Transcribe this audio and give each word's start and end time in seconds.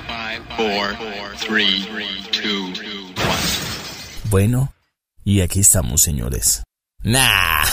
4, 0.00 0.96
3, 1.46 1.88
2, 2.44 2.78
1. 2.78 3.14
Bueno, 4.30 4.72
y 5.22 5.42
aquí 5.42 5.60
estamos, 5.60 6.00
señores. 6.00 6.62
Nah. 7.02 7.64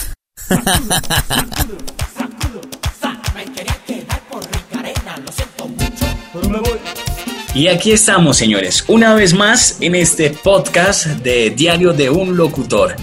Y 7.56 7.68
aquí 7.68 7.92
estamos, 7.92 8.38
señores, 8.38 8.84
una 8.88 9.14
vez 9.14 9.34
más 9.34 9.78
en 9.80 9.96
este 9.96 10.30
podcast 10.30 11.06
de 11.06 11.52
Diario 11.52 11.94
de 11.94 12.10
un 12.10 12.36
Locutor. 12.36 12.96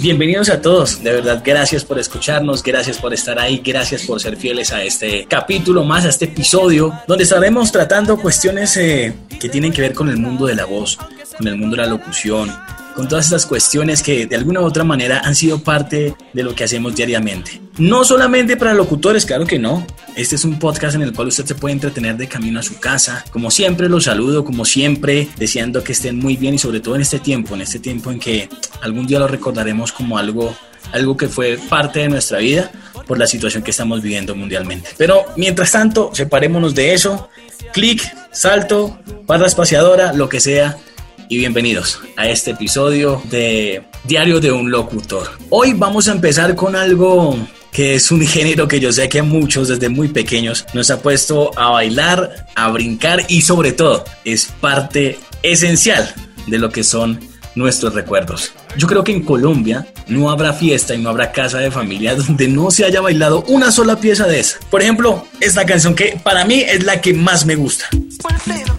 Bienvenidos 0.00 0.48
a 0.48 0.62
todos, 0.62 1.02
de 1.02 1.12
verdad, 1.12 1.42
gracias 1.44 1.84
por 1.84 1.98
escucharnos, 1.98 2.62
gracias 2.62 2.98
por 2.98 3.12
estar 3.12 3.36
ahí, 3.36 3.60
gracias 3.64 4.04
por 4.04 4.20
ser 4.20 4.36
fieles 4.36 4.72
a 4.72 4.84
este 4.84 5.26
capítulo 5.26 5.82
más, 5.82 6.04
a 6.04 6.10
este 6.10 6.26
episodio, 6.26 6.92
donde 7.08 7.24
estaremos 7.24 7.72
tratando 7.72 8.16
cuestiones 8.16 8.76
eh, 8.76 9.12
que 9.40 9.48
tienen 9.48 9.72
que 9.72 9.80
ver 9.82 9.94
con 9.94 10.08
el 10.08 10.16
mundo 10.16 10.46
de 10.46 10.54
la 10.54 10.66
voz, 10.66 10.96
con 11.36 11.48
el 11.48 11.56
mundo 11.56 11.74
de 11.74 11.82
la 11.82 11.88
locución, 11.88 12.48
con 12.98 13.06
todas 13.06 13.26
estas 13.26 13.46
cuestiones 13.46 14.02
que 14.02 14.26
de 14.26 14.34
alguna 14.34 14.60
u 14.60 14.64
otra 14.64 14.82
manera 14.82 15.20
han 15.24 15.36
sido 15.36 15.60
parte 15.62 16.16
de 16.32 16.42
lo 16.42 16.56
que 16.56 16.64
hacemos 16.64 16.96
diariamente. 16.96 17.60
No 17.78 18.02
solamente 18.02 18.56
para 18.56 18.74
locutores, 18.74 19.24
claro 19.24 19.46
que 19.46 19.56
no. 19.56 19.86
Este 20.16 20.34
es 20.34 20.44
un 20.44 20.58
podcast 20.58 20.96
en 20.96 21.02
el 21.02 21.12
cual 21.12 21.28
usted 21.28 21.44
se 21.44 21.54
puede 21.54 21.74
entretener 21.74 22.16
de 22.16 22.26
camino 22.26 22.58
a 22.58 22.62
su 22.64 22.80
casa. 22.80 23.24
Como 23.30 23.52
siempre 23.52 23.88
los 23.88 24.02
saludo, 24.02 24.44
como 24.44 24.64
siempre, 24.64 25.28
deseando 25.36 25.84
que 25.84 25.92
estén 25.92 26.18
muy 26.18 26.36
bien 26.36 26.54
y 26.54 26.58
sobre 26.58 26.80
todo 26.80 26.96
en 26.96 27.02
este 27.02 27.20
tiempo, 27.20 27.54
en 27.54 27.60
este 27.60 27.78
tiempo 27.78 28.10
en 28.10 28.18
que 28.18 28.48
algún 28.80 29.06
día 29.06 29.20
lo 29.20 29.28
recordaremos 29.28 29.92
como 29.92 30.18
algo 30.18 30.52
algo 30.90 31.16
que 31.16 31.28
fue 31.28 31.56
parte 31.68 32.00
de 32.00 32.08
nuestra 32.08 32.38
vida 32.38 32.72
por 33.06 33.16
la 33.16 33.28
situación 33.28 33.62
que 33.62 33.70
estamos 33.70 34.02
viviendo 34.02 34.34
mundialmente. 34.34 34.90
Pero 34.96 35.24
mientras 35.36 35.70
tanto, 35.70 36.10
separémonos 36.14 36.74
de 36.74 36.94
eso. 36.94 37.28
Clic, 37.72 38.02
salto, 38.32 38.98
barra 39.24 39.46
espaciadora, 39.46 40.12
lo 40.14 40.28
que 40.28 40.40
sea 40.40 40.78
y 41.28 41.36
bienvenidos 41.36 42.00
a 42.16 42.28
este 42.28 42.52
episodio 42.52 43.22
de 43.30 43.84
Diario 44.04 44.40
de 44.40 44.50
un 44.50 44.70
Locutor. 44.70 45.28
Hoy 45.50 45.74
vamos 45.74 46.08
a 46.08 46.12
empezar 46.12 46.54
con 46.54 46.74
algo 46.74 47.36
que 47.70 47.94
es 47.94 48.10
un 48.10 48.26
género 48.26 48.66
que 48.66 48.80
yo 48.80 48.90
sé 48.92 49.08
que 49.08 49.20
muchos 49.20 49.68
desde 49.68 49.88
muy 49.88 50.08
pequeños 50.08 50.64
nos 50.72 50.90
ha 50.90 51.02
puesto 51.02 51.50
a 51.58 51.70
bailar, 51.70 52.46
a 52.54 52.70
brincar 52.70 53.26
y 53.28 53.42
sobre 53.42 53.72
todo 53.72 54.04
es 54.24 54.46
parte 54.60 55.18
esencial 55.42 56.14
de 56.46 56.58
lo 56.58 56.70
que 56.70 56.82
son 56.82 57.20
nuestros 57.54 57.94
recuerdos. 57.94 58.52
Yo 58.78 58.86
creo 58.86 59.02
que 59.02 59.10
en 59.10 59.24
Colombia 59.24 59.88
no 60.06 60.30
habrá 60.30 60.52
fiesta 60.52 60.94
y 60.94 61.02
no 61.02 61.10
habrá 61.10 61.32
casa 61.32 61.58
de 61.58 61.68
familia 61.68 62.14
donde 62.14 62.46
no 62.46 62.70
se 62.70 62.84
haya 62.84 63.00
bailado 63.00 63.42
una 63.48 63.72
sola 63.72 63.96
pieza 63.96 64.28
de 64.28 64.38
esa. 64.38 64.60
Por 64.70 64.82
ejemplo, 64.82 65.26
esta 65.40 65.66
canción 65.66 65.96
que 65.96 66.20
para 66.22 66.44
mí 66.44 66.60
es 66.60 66.84
la 66.84 67.00
que 67.00 67.12
más 67.12 67.44
me 67.44 67.56
gusta. 67.56 67.86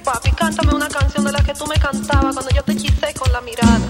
papi, 0.01 0.31
cántame 0.31 0.73
una 0.73 0.87
canción 0.87 1.25
de 1.25 1.33
la 1.33 1.43
que 1.43 1.53
tú 1.53 1.67
me 1.67 1.75
cantabas 1.75 2.33
cuando 2.33 2.49
yo 2.55 2.63
te 2.63 2.71
hechicé 2.71 3.13
con 3.13 3.29
la 3.33 3.41
mirada. 3.41 3.88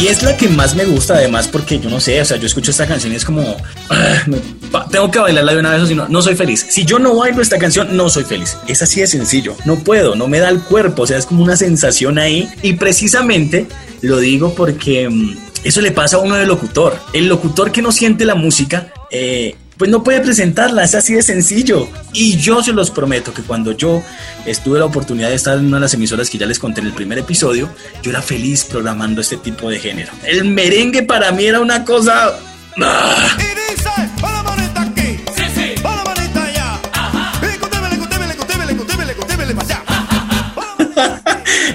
Y 0.00 0.08
es 0.08 0.22
la 0.22 0.34
que 0.34 0.48
más 0.48 0.74
me 0.74 0.86
gusta 0.86 1.14
además 1.14 1.46
porque 1.46 1.78
yo 1.78 1.90
no 1.90 2.00
sé, 2.00 2.18
o 2.22 2.24
sea, 2.24 2.38
yo 2.38 2.46
escucho 2.46 2.70
esta 2.70 2.86
canción 2.86 3.12
y 3.12 3.16
es 3.16 3.24
como, 3.26 3.54
ah, 3.90 4.86
tengo 4.90 5.10
que 5.10 5.18
bailarla 5.18 5.52
de 5.52 5.60
una 5.60 5.72
vez 5.72 5.82
o 5.82 5.86
si 5.86 5.94
no, 5.94 6.08
no 6.08 6.22
soy 6.22 6.34
feliz. 6.36 6.66
Si 6.70 6.86
yo 6.86 6.98
no 6.98 7.14
bailo 7.14 7.42
esta 7.42 7.58
canción, 7.58 7.94
no 7.94 8.08
soy 8.08 8.24
feliz. 8.24 8.56
Es 8.66 8.80
así 8.80 9.00
de 9.00 9.06
sencillo. 9.06 9.54
No 9.66 9.76
puedo, 9.76 10.14
no 10.14 10.26
me 10.26 10.38
da 10.38 10.48
el 10.48 10.60
cuerpo, 10.60 11.02
o 11.02 11.06
sea, 11.06 11.18
es 11.18 11.26
como 11.26 11.44
una 11.44 11.54
sensación 11.54 12.18
ahí. 12.18 12.48
Y 12.62 12.74
precisamente 12.74 13.66
lo 14.00 14.18
digo 14.18 14.54
porque 14.54 15.10
mm, 15.10 15.36
eso 15.64 15.82
le 15.82 15.90
pasa 15.90 16.16
a 16.16 16.20
uno 16.20 16.36
de 16.36 16.46
locutor. 16.46 16.98
El 17.12 17.28
locutor 17.28 17.70
que 17.70 17.82
no 17.82 17.92
siente 17.92 18.24
la 18.24 18.34
música, 18.34 18.94
eh, 19.10 19.54
pues 19.80 19.90
no 19.90 20.04
puede 20.04 20.20
presentarla, 20.20 20.84
es 20.84 20.94
así 20.94 21.14
de 21.14 21.22
sencillo. 21.22 21.88
Y 22.12 22.36
yo 22.36 22.62
se 22.62 22.74
los 22.74 22.90
prometo 22.90 23.32
que 23.32 23.40
cuando 23.40 23.72
yo 23.72 24.02
estuve 24.44 24.78
la 24.78 24.84
oportunidad 24.84 25.30
de 25.30 25.36
estar 25.36 25.56
en 25.56 25.68
una 25.68 25.78
de 25.78 25.80
las 25.80 25.94
emisoras 25.94 26.28
que 26.28 26.36
ya 26.36 26.44
les 26.44 26.58
conté 26.58 26.82
en 26.82 26.88
el 26.88 26.92
primer 26.92 27.16
episodio, 27.16 27.70
yo 28.02 28.10
era 28.10 28.20
feliz 28.20 28.62
programando 28.64 29.22
este 29.22 29.38
tipo 29.38 29.70
de 29.70 29.78
género. 29.78 30.12
El 30.24 30.44
merengue 30.44 31.02
para 31.02 31.32
mí 31.32 31.46
era 31.46 31.60
una 31.60 31.82
cosa... 31.86 32.38
¡ah! 32.82 33.38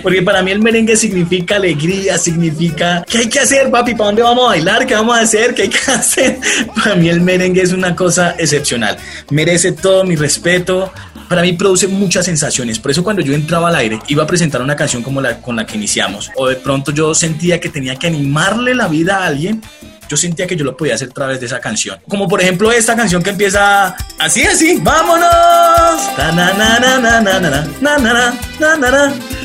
Porque 0.06 0.22
para 0.22 0.44
mí 0.44 0.52
el 0.52 0.60
merengue 0.62 0.96
significa 0.96 1.56
alegría, 1.56 2.20
significa 2.20 3.04
¿qué 3.10 3.18
hay 3.18 3.28
que 3.28 3.40
hacer, 3.40 3.72
papi? 3.72 3.96
¿Para 3.96 4.10
dónde 4.10 4.22
vamos 4.22 4.46
a 4.46 4.48
bailar? 4.50 4.86
¿Qué 4.86 4.94
vamos 4.94 5.18
a 5.18 5.22
hacer? 5.22 5.56
¿Qué 5.56 5.64
hay 5.64 5.70
que 5.70 5.80
hacer? 5.92 6.38
Para 6.76 6.96
mí 6.96 7.10
el 7.10 7.22
merengue 7.22 7.64
es 7.64 7.74
una 7.74 7.96
cosa 7.96 8.36
excepcional. 8.38 8.98
Merece 9.32 9.72
todo 9.72 10.04
mi 10.04 10.16
respeto. 10.16 10.94
Para 11.28 11.42
mí 11.42 11.54
produce 11.54 11.88
muchas 11.88 12.24
sensaciones. 12.26 12.78
Por 12.78 12.92
eso 12.92 13.04
cuando 13.04 13.24
yo 13.24 13.34
entraba 13.34 13.70
al 13.70 13.76
aire, 13.78 14.00
iba 14.08 14.22
a 14.22 14.28
presentar 14.28 14.62
una 14.62 14.76
canción 14.76 15.02
como 15.02 15.22
la 15.22 15.42
con 15.42 15.56
la 15.56 15.66
que 15.66 15.76
iniciamos. 15.76 16.30
O 16.36 16.50
de 16.50 16.58
pronto 16.58 16.92
yo 16.92 17.16
sentía 17.16 17.60
que 17.60 17.70
tenía 17.70 17.96
que 17.96 18.06
animarle 18.06 18.76
la 18.76 18.88
vida 18.88 19.24
a 19.24 19.26
alguien 19.26 19.64
yo 20.08 20.18
sentía 20.18 20.48
que 20.48 20.56
yo 20.56 20.64
lo 20.64 20.76
podía 20.76 20.96
hacer 20.96 21.10
a 21.10 21.14
través 21.14 21.40
de 21.40 21.46
esa 21.46 21.60
canción. 21.60 22.00
Como 22.08 22.28
por 22.28 22.42
ejemplo 22.42 22.72
esta 22.72 22.96
canción 22.96 23.24
que 23.24 23.32
empieza 23.32 23.96
así, 24.20 24.44
así, 24.44 24.80
vámonos. 24.82 25.30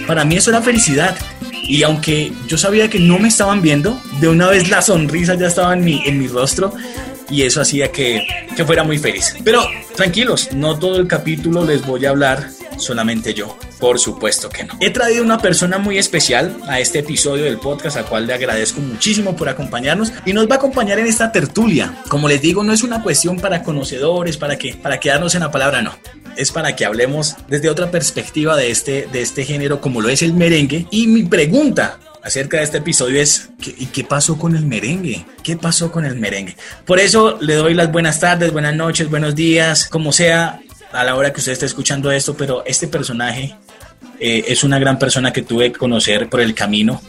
Para 0.06 0.24
mí 0.24 0.36
eso 0.36 0.50
era 0.50 0.62
felicidad. 0.62 1.16
Y 1.62 1.82
aunque 1.82 2.32
yo 2.48 2.58
sabía 2.58 2.88
que 2.88 2.98
no 2.98 3.18
me 3.18 3.28
estaban 3.28 3.62
viendo, 3.62 4.00
de 4.20 4.28
una 4.28 4.48
vez 4.48 4.68
la 4.68 4.82
sonrisa 4.82 5.34
ya 5.34 5.46
estaba 5.46 5.72
en 5.74 5.84
mi, 5.84 6.02
en 6.04 6.18
mi 6.18 6.26
rostro 6.26 6.74
y 7.28 7.42
eso 7.42 7.60
hacía 7.60 7.92
que, 7.92 8.26
que 8.56 8.64
fuera 8.64 8.82
muy 8.82 8.98
feliz. 8.98 9.36
Pero 9.44 9.64
tranquilos, 9.94 10.52
no 10.52 10.78
todo 10.78 10.96
el 10.96 11.06
capítulo 11.06 11.64
les 11.64 11.86
voy 11.86 12.06
a 12.06 12.10
hablar 12.10 12.48
solamente 12.80 13.34
yo. 13.34 13.56
Por 13.78 13.98
supuesto 13.98 14.48
que 14.48 14.64
no. 14.64 14.76
He 14.80 14.90
traído 14.90 15.22
una 15.22 15.38
persona 15.38 15.78
muy 15.78 15.98
especial 15.98 16.56
a 16.66 16.80
este 16.80 17.00
episodio 17.00 17.44
del 17.44 17.58
podcast, 17.58 17.96
al 17.96 18.06
cual 18.06 18.26
le 18.26 18.34
agradezco 18.34 18.80
muchísimo 18.80 19.36
por 19.36 19.48
acompañarnos 19.48 20.12
y 20.26 20.32
nos 20.32 20.48
va 20.48 20.54
a 20.54 20.58
acompañar 20.58 20.98
en 20.98 21.06
esta 21.06 21.32
tertulia. 21.32 21.94
Como 22.08 22.28
les 22.28 22.42
digo, 22.42 22.62
no 22.64 22.72
es 22.72 22.82
una 22.82 23.02
cuestión 23.02 23.38
para 23.38 23.62
conocedores, 23.62 24.36
para 24.36 24.56
que 24.56 24.74
para 24.74 25.00
quedarnos 25.00 25.34
en 25.34 25.40
la 25.40 25.50
palabra, 25.50 25.82
no. 25.82 25.94
Es 26.36 26.52
para 26.52 26.76
que 26.76 26.84
hablemos 26.84 27.36
desde 27.48 27.68
otra 27.68 27.90
perspectiva 27.90 28.56
de 28.56 28.70
este, 28.70 29.08
de 29.12 29.20
este 29.20 29.44
género, 29.44 29.80
como 29.80 30.00
lo 30.00 30.08
es 30.08 30.22
el 30.22 30.32
merengue. 30.32 30.86
Y 30.90 31.06
mi 31.06 31.24
pregunta 31.24 31.98
acerca 32.22 32.58
de 32.58 32.64
este 32.64 32.78
episodio 32.78 33.20
es 33.20 33.50
¿qué, 33.60 33.74
¿y 33.76 33.86
qué 33.86 34.04
pasó 34.04 34.38
con 34.38 34.56
el 34.56 34.66
merengue? 34.66 35.24
¿Qué 35.42 35.56
pasó 35.56 35.90
con 35.90 36.04
el 36.04 36.16
merengue? 36.16 36.56
Por 36.84 37.00
eso 37.00 37.38
le 37.40 37.54
doy 37.54 37.74
las 37.74 37.90
buenas 37.90 38.20
tardes, 38.20 38.52
buenas 38.52 38.74
noches, 38.74 39.10
buenos 39.10 39.34
días, 39.34 39.88
como 39.88 40.12
sea 40.12 40.60
a 40.92 41.04
la 41.04 41.14
hora 41.14 41.32
que 41.32 41.40
usted 41.40 41.52
esté 41.52 41.66
escuchando 41.66 42.10
esto, 42.10 42.34
pero 42.34 42.62
este 42.66 42.88
personaje 42.88 43.54
eh, 44.18 44.44
es 44.48 44.64
una 44.64 44.78
gran 44.78 44.98
persona 44.98 45.32
que 45.32 45.42
tuve 45.42 45.72
que 45.72 45.78
conocer 45.78 46.28
por 46.28 46.40
el 46.40 46.54
camino 46.54 47.00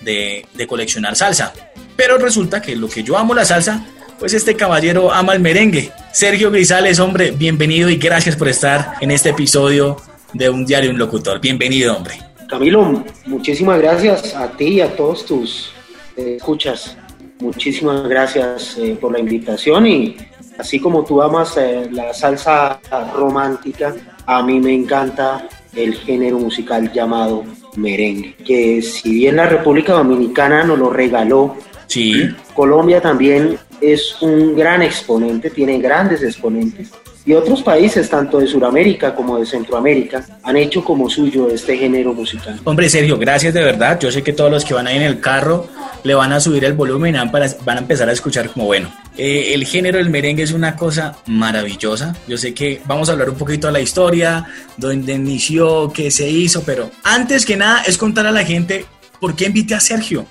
de, 0.00 0.46
de 0.54 0.66
coleccionar 0.66 1.16
salsa. 1.16 1.52
Pero 1.96 2.18
resulta 2.18 2.60
que 2.60 2.76
lo 2.76 2.88
que 2.88 3.02
yo 3.02 3.16
amo 3.18 3.34
la 3.34 3.44
salsa, 3.44 3.84
pues 4.18 4.34
este 4.34 4.54
caballero 4.56 5.12
ama 5.12 5.34
el 5.34 5.40
merengue. 5.40 5.92
Sergio 6.12 6.50
Grisales, 6.50 6.98
hombre, 6.98 7.30
bienvenido 7.30 7.88
y 7.88 7.96
gracias 7.96 8.36
por 8.36 8.48
estar 8.48 8.94
en 9.00 9.10
este 9.10 9.30
episodio 9.30 9.96
de 10.32 10.50
Un 10.50 10.66
Diario 10.66 10.90
Un 10.90 10.98
Locutor. 10.98 11.40
Bienvenido, 11.40 11.96
hombre. 11.96 12.14
Camilo, 12.48 13.04
muchísimas 13.26 13.80
gracias 13.80 14.34
a 14.34 14.50
ti 14.50 14.64
y 14.64 14.80
a 14.80 14.96
todos 14.96 15.24
tus 15.24 15.72
eh, 16.16 16.34
escuchas. 16.36 16.96
Muchísimas 17.38 18.06
gracias 18.08 18.76
eh, 18.78 18.96
por 19.00 19.12
la 19.12 19.20
invitación 19.20 19.86
y 19.86 20.16
así 20.60 20.78
como 20.78 21.04
tú 21.04 21.20
amas 21.20 21.56
eh, 21.56 21.88
la 21.90 22.14
salsa 22.14 22.80
romántica, 23.14 23.94
a 24.26 24.42
mí 24.42 24.60
me 24.60 24.74
encanta 24.74 25.48
el 25.74 25.94
género 25.94 26.38
musical 26.38 26.92
llamado 26.92 27.44
merengue, 27.76 28.34
que 28.44 28.82
si 28.82 29.10
bien 29.10 29.36
la 29.36 29.46
República 29.46 29.92
Dominicana 29.92 30.64
nos 30.64 30.78
lo 30.78 30.90
regaló, 30.90 31.56
Sí, 31.90 32.28
Colombia 32.54 33.00
también 33.00 33.58
es 33.80 34.22
un 34.22 34.54
gran 34.54 34.80
exponente, 34.80 35.50
tiene 35.50 35.80
grandes 35.80 36.22
exponentes. 36.22 36.92
Y 37.26 37.34
otros 37.34 37.62
países, 37.62 38.08
tanto 38.08 38.38
de 38.38 38.46
Sudamérica 38.46 39.14
como 39.14 39.38
de 39.38 39.44
Centroamérica, 39.44 40.24
han 40.42 40.56
hecho 40.56 40.82
como 40.82 41.10
suyo 41.10 41.48
este 41.48 41.76
género 41.76 42.14
musical. 42.14 42.58
hombre 42.64 42.88
Sergio, 42.88 43.18
gracias 43.18 43.52
de 43.52 43.62
verdad. 43.62 44.00
Yo 44.00 44.10
sé 44.10 44.22
que 44.22 44.32
todos 44.32 44.50
los 44.50 44.64
que 44.64 44.72
van 44.72 44.86
ahí 44.86 44.96
en 44.96 45.02
el 45.02 45.20
carro 45.20 45.68
le 46.02 46.14
van 46.14 46.32
a 46.32 46.40
subir 46.40 46.64
el 46.64 46.72
volumen 46.72 47.14
y 47.14 47.18
van, 47.18 47.76
a 47.76 47.78
empezar 47.78 48.08
a 48.08 48.12
escuchar 48.12 48.48
como 48.50 48.64
bueno. 48.64 48.90
Eh, 49.18 49.52
el 49.52 49.66
género 49.66 49.98
del 49.98 50.08
merengue 50.08 50.42
es 50.42 50.52
una 50.52 50.76
cosa 50.76 51.16
maravillosa. 51.26 52.16
Yo 52.26 52.38
sé 52.38 52.54
que 52.54 52.80
vamos 52.86 53.08
a 53.10 53.12
hablar 53.12 53.28
un 53.28 53.36
poquito 53.36 53.66
de 53.66 53.74
la 53.74 53.80
historia, 53.80 54.46
dónde 54.78 55.12
inició, 55.12 55.92
qué 55.92 56.10
se 56.10 56.28
hizo, 56.28 56.62
pero 56.62 56.90
antes 57.04 57.44
que 57.44 57.56
nada 57.56 57.82
es 57.82 57.98
contar 57.98 58.26
a 58.26 58.32
la 58.32 58.44
gente 58.44 58.86
por 59.20 59.36
qué 59.36 59.46
invité 59.46 59.74
a 59.74 59.80
Sergio. 59.80 60.24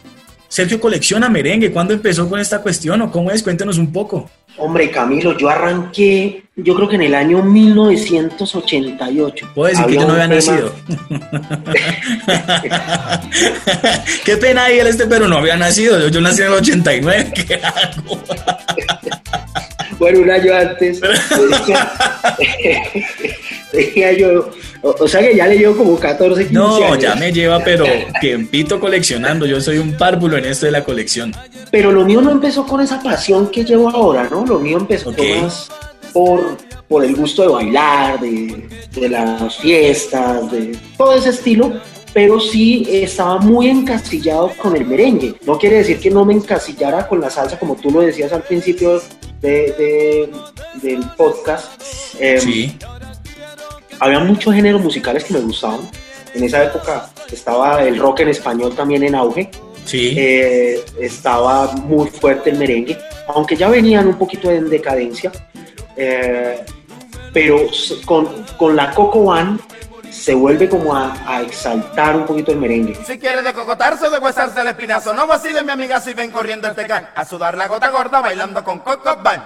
Sergio 0.49 0.79
colecciona 0.79 1.29
merengue. 1.29 1.71
¿Cuándo 1.71 1.93
empezó 1.93 2.27
con 2.27 2.39
esta 2.39 2.61
cuestión 2.61 3.01
o 3.01 3.11
cómo 3.11 3.31
es? 3.31 3.41
Cuéntenos 3.43 3.77
un 3.77 3.93
poco. 3.93 4.29
Hombre, 4.57 4.89
Camilo, 4.91 5.37
yo 5.37 5.47
arranqué, 5.47 6.43
yo 6.57 6.75
creo 6.75 6.89
que 6.89 6.95
en 6.95 7.03
el 7.03 7.15
año 7.15 7.41
1988. 7.41 9.51
Puedo 9.55 9.69
decir 9.69 9.85
que 9.85 9.93
yo 9.93 10.05
no 10.05 10.11
había 10.13 10.27
tema- 10.27 10.35
nacido. 10.35 10.73
Qué 14.25 14.35
pena 14.37 14.65
ahí 14.65 14.79
él 14.79 14.87
este, 14.87 15.05
pero 15.05 15.27
no 15.29 15.37
había 15.37 15.55
nacido. 15.55 15.97
Yo, 15.99 16.09
yo 16.09 16.19
nací 16.19 16.41
en 16.41 16.47
el 16.47 16.53
89. 16.55 17.31
¿Qué 17.47 17.55
hago? 17.63 18.19
Bueno, 19.97 20.19
un 20.21 20.31
año 20.31 20.53
antes. 20.53 20.99
Decía 23.73 24.11
yo, 24.13 24.49
o, 24.81 24.95
o 24.99 25.07
sea 25.07 25.21
que 25.21 25.35
ya 25.35 25.45
le 25.47 25.57
llevo 25.57 25.77
como 25.77 25.99
14, 25.99 26.41
15 26.47 26.53
No, 26.53 26.75
años. 26.77 26.97
ya 26.99 27.15
me 27.15 27.31
lleva, 27.31 27.59
pero 27.63 27.85
tiempito 28.19 28.79
coleccionando. 28.79 29.45
Yo 29.45 29.61
soy 29.61 29.77
un 29.77 29.93
párvulo 29.97 30.37
en 30.37 30.45
esto 30.45 30.65
de 30.65 30.71
la 30.71 30.83
colección. 30.83 31.33
Pero 31.71 31.91
lo 31.91 32.03
mío 32.03 32.19
no 32.21 32.31
empezó 32.31 32.65
con 32.65 32.81
esa 32.81 33.01
pasión 33.01 33.49
que 33.51 33.63
llevo 33.63 33.89
ahora, 33.89 34.27
¿no? 34.29 34.45
Lo 34.45 34.59
mío 34.59 34.77
empezó 34.77 35.11
más 35.41 35.69
por, 36.13 36.57
por 36.87 37.05
el 37.05 37.15
gusto 37.15 37.43
de 37.43 37.47
bailar, 37.49 38.19
de, 38.19 38.67
de 38.95 39.09
las 39.09 39.57
fiestas, 39.57 40.51
de 40.51 40.75
todo 40.97 41.13
ese 41.13 41.29
estilo. 41.29 41.71
Pero 42.11 42.39
sí 42.39 42.87
estaba 42.89 43.37
muy 43.37 43.67
encasillado 43.69 44.51
con 44.57 44.75
el 44.75 44.83
merengue. 44.83 45.35
No 45.45 45.59
quiere 45.59 45.77
decir 45.77 45.99
que 45.99 46.09
no 46.09 46.25
me 46.25 46.33
encasillara 46.33 47.07
con 47.07 47.21
la 47.21 47.29
salsa, 47.29 47.59
como 47.59 47.75
tú 47.75 47.91
lo 47.91 48.01
decías 48.01 48.33
al 48.33 48.41
principio 48.41 48.99
de- 49.41 49.49
de- 49.77 50.29
del 50.81 51.01
podcast. 51.15 51.67
Em, 52.19 52.39
Sí. 52.39 52.75
Había 53.99 54.19
muchos 54.19 54.53
géneros 54.53 54.81
musicales 54.81 55.23
que 55.23 55.33
me 55.33 55.39
gustaban. 55.41 55.81
En 56.33 56.43
esa 56.43 56.63
época 56.63 57.09
estaba 57.31 57.83
el 57.83 57.97
rock 57.99 58.21
en 58.21 58.29
español 58.29 58.75
también 58.75 59.03
en 59.03 59.15
auge. 59.15 59.49
Sí. 59.85 60.13
Eh, 60.17 60.83
estaba 60.99 61.71
muy 61.73 62.07
fuerte 62.09 62.51
el 62.51 62.57
merengue, 62.57 62.97
aunque 63.27 63.55
ya 63.55 63.69
venían 63.69 64.07
un 64.07 64.17
poquito 64.17 64.51
en 64.51 64.69
decadencia. 64.69 65.31
eh, 65.95 66.63
pero 67.33 67.59
con, 68.05 68.43
con 68.57 68.75
la 68.75 68.89
Coco 68.91 69.19
One 69.19 69.59
se 70.09 70.33
vuelve 70.33 70.67
como 70.67 70.95
a, 70.95 71.15
a 71.27 71.41
exaltar 71.43 72.15
un 72.15 72.25
poquito 72.25 72.51
el 72.51 72.57
merengue. 72.57 72.97
Si 73.05 73.19
quieres 73.19 73.43
de 73.43 73.53
cocotarse 73.53 74.07
o 74.07 74.09
de 74.09 74.17
huesarse 74.17 74.61
el 74.61 74.67
espinazo, 74.67 75.13
no 75.13 75.27
vacile 75.27 75.63
mi 75.63 75.71
amiga 75.71 76.01
si 76.01 76.13
ven 76.13 76.31
corriendo 76.31 76.67
el 76.67 76.75
tecán. 76.75 77.07
A 77.15 77.23
sudar 77.25 77.55
la 77.55 77.67
gota 77.67 77.89
gorda 77.89 78.21
bailando 78.21 78.63
con 78.63 78.79
Coco 78.79 79.17
Van. 79.23 79.45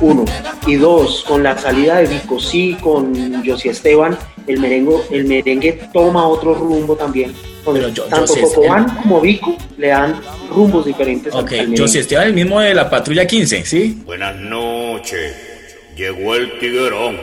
Uno. 0.00 0.24
Y 0.66 0.74
dos, 0.76 1.24
con 1.26 1.42
la 1.42 1.56
salida 1.56 1.96
de 1.98 2.06
Vico 2.06 2.38
sí, 2.38 2.76
con 2.80 3.42
Josie 3.44 3.70
Esteban, 3.70 4.16
el 4.46 4.58
merengue, 4.60 4.96
el 5.10 5.24
merengue 5.24 5.80
toma 5.92 6.26
otro 6.28 6.54
rumbo 6.54 6.96
también. 6.96 7.32
Pero 7.64 7.88
yo- 7.88 8.04
Tanto 8.04 8.26
Josie 8.26 8.42
Coco 8.42 8.60
Esteban- 8.62 8.84
One 8.90 9.02
como 9.02 9.20
Vico 9.20 9.56
le 9.78 9.88
dan 9.88 10.20
rumbos 10.50 10.84
diferentes 10.86 11.34
al- 11.34 11.40
Ok, 11.44 11.52
sí 11.74 12.00
Esteban, 12.00 12.26
el 12.28 12.34
mismo 12.34 12.60
de 12.60 12.74
la 12.74 12.88
patrulla 12.88 13.26
15, 13.26 13.64
¿sí? 13.64 14.02
Buenas 14.04 14.36
noches. 14.36 15.34
Llegó 15.96 16.34
el 16.34 16.58
tiguerón. 16.58 17.16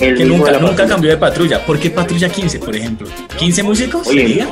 El 0.00 0.16
Que 0.16 0.24
nunca, 0.24 0.86
cambió 0.86 1.10
de 1.10 1.16
patrulla. 1.16 1.64
¿Por 1.64 1.78
qué 1.78 1.90
patrulla 1.90 2.28
15, 2.28 2.58
por 2.58 2.74
ejemplo? 2.74 3.06
¿15 3.38 3.62
músicos? 3.62 4.08
Oye, 4.08 4.20
sería? 4.26 4.48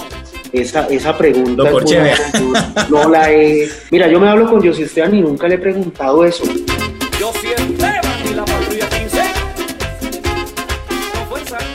Esa, 0.52 0.86
esa 0.88 1.16
pregunta 1.16 1.64
Lo 1.64 1.72
no 2.90 3.08
la 3.08 3.32
he... 3.32 3.68
Mira, 3.90 4.06
yo 4.08 4.20
me 4.20 4.28
hablo 4.28 4.48
con 4.48 4.64
José 4.64 4.84
Esteban 4.84 5.14
y 5.16 5.20
nunca 5.20 5.48
le 5.48 5.56
he 5.56 5.58
preguntado 5.58 6.24
eso. 6.24 6.44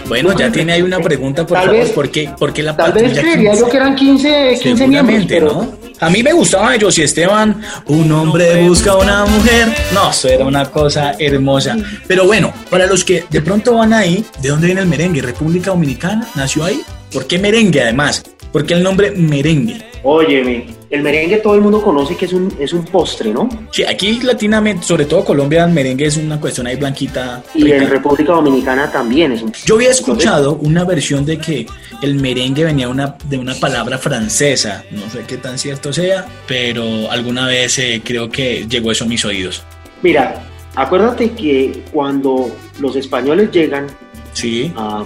Bueno, 0.07 0.37
ya 0.37 0.51
tiene 0.51 0.73
ahí 0.73 0.81
una 0.81 0.99
pregunta, 0.99 1.45
por 1.45 1.57
Tal 1.57 1.67
favor. 1.67 1.81
vez- 1.83 1.91
¿Por 1.91 2.09
qué, 2.09 2.29
por 2.37 2.53
qué 2.53 2.63
la 2.63 2.75
Tal 2.75 2.93
vez 2.93 3.03
patrulla 3.03 3.21
creería 3.21 3.49
15? 3.51 3.63
yo 3.65 3.69
que 3.69 3.77
eran 3.77 3.95
15, 3.95 4.59
15 4.63 4.87
miembros, 4.87 5.25
pero 5.27 5.47
¿no? 5.53 5.87
A 5.99 6.09
mí 6.09 6.21
me 6.21 6.31
gustaba 6.31 6.71
de 6.73 6.79
Josie 6.79 7.05
Esteban, 7.05 7.59
un 7.87 8.11
hombre 8.11 8.61
busca 8.67 8.91
a 8.91 8.97
una 8.97 9.25
mujer. 9.25 9.67
No, 9.93 10.11
eso 10.11 10.27
era 10.29 10.45
una 10.45 10.65
cosa 10.65 11.15
hermosa. 11.17 11.75
Pero 12.07 12.25
bueno, 12.25 12.53
para 12.69 12.85
los 12.85 13.03
que 13.03 13.23
de 13.29 13.41
pronto 13.41 13.73
van 13.75 13.93
ahí, 13.93 14.23
¿de 14.41 14.49
dónde 14.49 14.67
viene 14.67 14.81
el 14.81 14.87
merengue? 14.87 15.21
¿República 15.23 15.71
Dominicana? 15.71 16.27
¿Nació 16.35 16.63
ahí? 16.65 16.81
¿Por 17.11 17.25
qué 17.25 17.39
merengue 17.39 17.81
además? 17.81 18.23
¿Por 18.51 18.65
qué 18.65 18.75
el 18.75 18.83
nombre 18.83 19.11
merengue? 19.11 19.83
óyeme, 20.03 20.67
el 20.89 21.01
merengue 21.01 21.37
todo 21.37 21.55
el 21.55 21.61
mundo 21.61 21.81
conoce 21.81 22.15
que 22.15 22.25
es 22.25 22.33
un, 22.33 22.53
es 22.59 22.71
un 22.73 22.85
postre, 22.85 23.31
¿no? 23.33 23.49
Sí, 23.71 23.83
aquí 23.83 24.19
latinamente, 24.21 24.83
sobre 24.85 25.05
todo 25.05 25.25
Colombia, 25.25 25.65
el 25.65 25.71
merengue 25.71 26.05
es 26.05 26.17
una 26.17 26.39
cuestión 26.39 26.67
ahí 26.67 26.75
blanquita. 26.77 27.43
Y 27.55 27.63
rica. 27.63 27.77
en 27.77 27.89
República 27.89 28.33
Dominicana 28.33 28.91
también 28.91 29.31
es 29.33 29.41
un 29.41 29.51
Yo 29.65 29.75
había 29.75 29.91
escuchado 29.91 30.55
una 30.55 30.83
versión 30.85 31.25
de 31.25 31.37
que 31.37 31.67
el 32.01 32.15
merengue 32.15 32.63
venía 32.63 32.87
una, 32.89 33.15
de 33.25 33.37
una 33.37 33.55
palabra 33.55 33.97
francesa, 33.97 34.83
no 34.91 35.09
sé 35.09 35.23
qué 35.27 35.37
tan 35.37 35.57
cierto 35.57 35.91
sea, 35.91 36.25
pero 36.47 37.09
alguna 37.11 37.47
vez 37.47 37.79
eh, 37.79 38.01
creo 38.03 38.29
que 38.29 38.65
llegó 38.69 38.91
eso 38.91 39.03
a 39.03 39.07
mis 39.07 39.25
oídos. 39.25 39.63
Mira, 40.03 40.43
acuérdate 40.75 41.31
que 41.31 41.83
cuando 41.91 42.49
los 42.79 42.95
españoles 42.95 43.51
llegan 43.51 43.87
Sí, 44.33 44.71
a, 44.77 45.03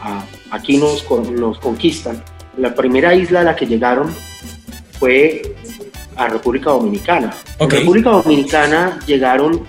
a- 0.00 0.24
aquí 0.52 0.76
nos, 0.78 1.04
nos 1.32 1.58
conquistan, 1.58 2.22
la 2.56 2.74
primera 2.74 3.14
isla 3.14 3.40
a 3.40 3.44
la 3.44 3.56
que 3.56 3.66
llegaron 3.66 4.14
fue 4.98 5.42
a 6.16 6.28
República 6.28 6.70
Dominicana. 6.70 7.34
En 7.58 7.70
República 7.70 8.10
Dominicana 8.10 8.98
llegaron 9.06 9.64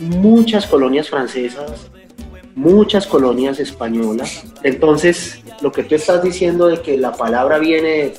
muchas 0.00 0.66
colonias 0.66 1.08
francesas, 1.08 1.90
muchas 2.54 3.06
colonias 3.06 3.60
españolas. 3.60 4.44
Entonces, 4.62 5.42
lo 5.60 5.72
que 5.72 5.84
tú 5.84 5.94
estás 5.94 6.22
diciendo 6.22 6.66
de 6.66 6.80
que 6.80 6.96
la 6.96 7.12
palabra 7.12 7.58
viene 7.58 8.12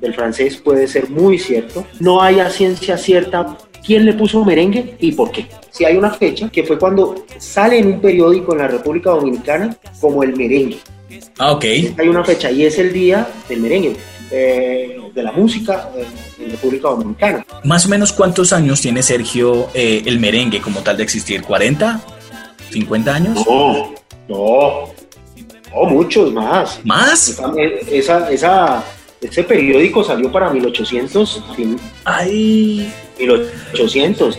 del 0.00 0.14
francés 0.14 0.56
puede 0.56 0.86
ser 0.88 1.08
muy 1.08 1.38
cierto. 1.38 1.86
No 2.00 2.20
hay 2.20 2.40
a 2.40 2.50
ciencia 2.50 2.98
cierta 2.98 3.56
quién 3.84 4.04
le 4.04 4.14
puso 4.14 4.44
merengue 4.44 4.96
y 4.98 5.12
por 5.12 5.30
qué. 5.30 5.46
Si 5.70 5.84
hay 5.84 5.96
una 5.96 6.10
fecha 6.10 6.48
que 6.50 6.64
fue 6.64 6.78
cuando 6.78 7.24
sale 7.38 7.78
en 7.78 7.86
un 7.86 8.00
periódico 8.00 8.52
en 8.52 8.58
la 8.58 8.68
República 8.68 9.10
Dominicana 9.10 9.76
como 10.00 10.22
el 10.22 10.36
merengue. 10.36 10.78
ah, 11.38 11.52
ok. 11.52 11.64
Hay 11.98 12.08
una 12.08 12.24
fecha 12.24 12.50
y 12.50 12.64
es 12.64 12.78
el 12.78 12.92
día 12.92 13.28
del 13.48 13.60
merengue, 13.60 13.96
eh, 14.36 14.98
de 15.14 15.22
la 15.22 15.30
música 15.32 15.88
en 16.40 16.50
República 16.50 16.88
Dominicana. 16.88 17.46
Más 17.62 17.86
o 17.86 17.88
menos 17.88 18.12
cuántos 18.12 18.52
años 18.52 18.80
tiene 18.80 19.02
Sergio 19.02 19.68
eh, 19.74 20.02
el 20.06 20.18
merengue 20.18 20.60
como 20.60 20.80
tal 20.80 20.96
de 20.96 21.04
existir, 21.04 21.42
¿40? 21.42 22.00
¿50 22.72 23.08
años? 23.08 23.44
No, 23.46 23.94
no, 24.28 24.88
no, 25.72 25.84
muchos 25.88 26.32
más. 26.32 26.80
¿Más? 26.84 27.28
Esa, 27.28 27.52
esa, 27.90 28.30
esa- 28.32 28.84
ese 29.20 29.42
periódico 29.44 30.02
salió 30.04 30.30
para 30.30 30.50
1800, 30.50 31.42
fin, 31.56 31.78
Ay. 32.04 32.92
1800. 33.18 34.38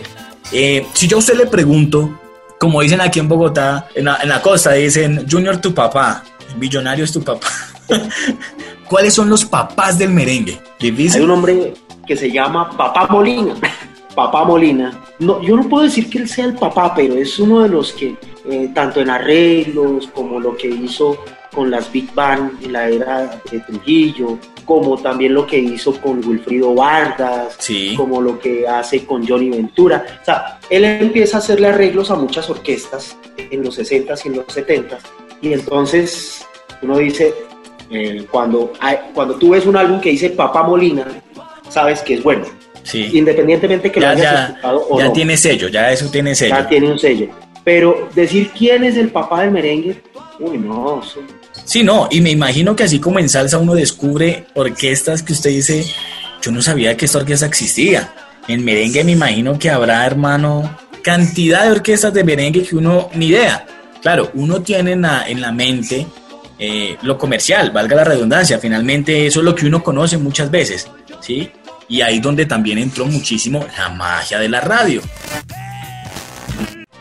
Eh, 0.52 0.86
si 0.92 1.08
yo 1.08 1.16
a 1.16 1.20
usted 1.20 1.34
le 1.36 1.46
pregunto, 1.46 2.20
como 2.60 2.80
dicen 2.82 3.00
aquí 3.00 3.18
en 3.18 3.28
Bogotá, 3.28 3.88
en 3.94 4.04
la, 4.04 4.18
en 4.22 4.28
la 4.28 4.40
costa, 4.42 4.72
dicen 4.72 5.26
Junior 5.28 5.56
tu 5.56 5.74
papá, 5.74 6.22
millonario 6.58 7.04
es 7.04 7.12
tu 7.12 7.22
papá. 7.22 7.48
¿Cuáles 8.88 9.14
son 9.14 9.28
los 9.28 9.44
papás 9.44 9.98
del 9.98 10.10
merengue? 10.10 10.60
Hay 10.80 10.90
Difícil. 10.90 11.22
un 11.22 11.30
hombre 11.32 11.74
que 12.06 12.16
se 12.16 12.30
llama 12.30 12.70
Papá 12.76 13.06
Molina. 13.10 13.54
Papá 14.14 14.44
Molina. 14.44 14.98
No, 15.18 15.42
yo 15.42 15.56
no 15.56 15.68
puedo 15.68 15.84
decir 15.84 16.08
que 16.08 16.18
él 16.18 16.28
sea 16.28 16.46
el 16.46 16.54
papá, 16.54 16.94
pero 16.94 17.14
es 17.14 17.38
uno 17.38 17.62
de 17.62 17.68
los 17.68 17.92
que, 17.92 18.16
eh, 18.48 18.70
tanto 18.74 19.00
en 19.00 19.10
arreglos 19.10 20.06
como 20.14 20.40
lo 20.40 20.56
que 20.56 20.68
hizo 20.68 21.18
con 21.54 21.70
las 21.70 21.90
Big 21.92 22.12
Band 22.14 22.64
en 22.64 22.72
la 22.72 22.88
era 22.88 23.40
de 23.50 23.60
Trujillo, 23.60 24.38
como 24.64 24.96
también 24.98 25.34
lo 25.34 25.46
que 25.46 25.58
hizo 25.58 26.00
con 26.00 26.26
Wilfrido 26.26 26.74
Vargas, 26.74 27.56
Sí. 27.58 27.94
como 27.96 28.20
lo 28.22 28.38
que 28.38 28.66
hace 28.66 29.04
con 29.04 29.26
Johnny 29.26 29.50
Ventura. 29.50 30.04
O 30.22 30.24
sea, 30.24 30.60
él 30.70 30.84
empieza 30.84 31.36
a 31.38 31.40
hacerle 31.40 31.68
arreglos 31.68 32.10
a 32.10 32.14
muchas 32.14 32.48
orquestas 32.48 33.16
en 33.36 33.62
los 33.62 33.78
60s 33.78 34.24
y 34.24 34.28
en 34.28 34.36
los 34.36 34.46
70s. 34.46 34.98
Y 35.42 35.52
entonces 35.52 36.46
uno 36.82 36.96
dice, 36.98 37.34
eh, 37.90 38.26
cuando, 38.30 38.72
hay- 38.80 38.98
cuando 39.14 39.34
tú 39.36 39.50
ves 39.50 39.66
un 39.66 39.76
álbum 39.76 40.00
que 40.00 40.10
dice 40.10 40.30
Papá 40.30 40.62
Molina, 40.62 41.06
sabes 41.68 42.00
que 42.02 42.14
es 42.14 42.22
bueno, 42.22 42.44
Sí. 42.82 43.10
independientemente 43.14 43.90
que 43.90 44.00
lo 44.00 44.06
Ya, 44.06 44.10
hayas 44.12 44.22
ya, 44.22 44.46
escuchado 44.46 44.86
o 44.90 44.98
ya 44.98 45.04
no. 45.06 45.12
tiene 45.12 45.36
sello, 45.36 45.68
ya 45.68 45.90
eso 45.92 46.08
tiene 46.10 46.34
sello. 46.34 46.54
ya 46.56 46.68
tiene 46.68 46.90
un 46.92 46.98
sello. 46.98 47.28
Pero 47.64 48.08
decir 48.14 48.50
quién 48.56 48.84
es 48.84 48.96
el 48.96 49.08
papá 49.10 49.42
del 49.42 49.50
merengue, 49.50 50.00
uy, 50.38 50.56
no, 50.58 51.02
eso- 51.02 51.20
Sí, 51.64 51.82
no, 51.82 52.06
y 52.10 52.20
me 52.20 52.30
imagino 52.30 52.76
que 52.76 52.84
así 52.84 53.00
como 53.00 53.18
en 53.18 53.28
salsa 53.28 53.58
uno 53.58 53.74
descubre 53.74 54.44
orquestas 54.54 55.22
que 55.22 55.32
usted 55.32 55.50
dice, 55.50 55.84
yo 56.42 56.52
no 56.52 56.62
sabía 56.62 56.96
que 56.96 57.06
esta 57.06 57.18
orquesta 57.18 57.46
existía. 57.46 58.12
En 58.46 58.64
merengue 58.64 59.02
me 59.02 59.12
imagino 59.12 59.58
que 59.58 59.68
habrá, 59.70 60.06
hermano, 60.06 60.76
cantidad 61.02 61.64
de 61.64 61.70
orquestas 61.72 62.14
de 62.14 62.22
merengue 62.22 62.62
que 62.62 62.76
uno 62.76 63.08
ni 63.14 63.26
idea. 63.28 63.66
Claro, 64.00 64.30
uno 64.34 64.62
tiene 64.62 64.92
en 64.92 65.02
la, 65.02 65.26
en 65.28 65.40
la 65.40 65.50
mente 65.50 66.06
eh, 66.58 66.96
lo 67.02 67.18
comercial, 67.18 67.70
valga 67.70 67.96
la 67.96 68.04
redundancia, 68.04 68.58
finalmente 68.58 69.26
eso 69.26 69.40
es 69.40 69.44
lo 69.44 69.54
que 69.54 69.66
uno 69.66 69.82
conoce 69.82 70.18
muchas 70.18 70.50
veces, 70.50 70.88
¿sí? 71.20 71.50
Y 71.88 72.00
ahí 72.00 72.18
donde 72.18 72.46
también 72.46 72.78
entró 72.78 73.06
muchísimo 73.06 73.66
la 73.76 73.88
magia 73.90 74.38
de 74.38 74.48
la 74.48 74.60
radio 74.60 75.02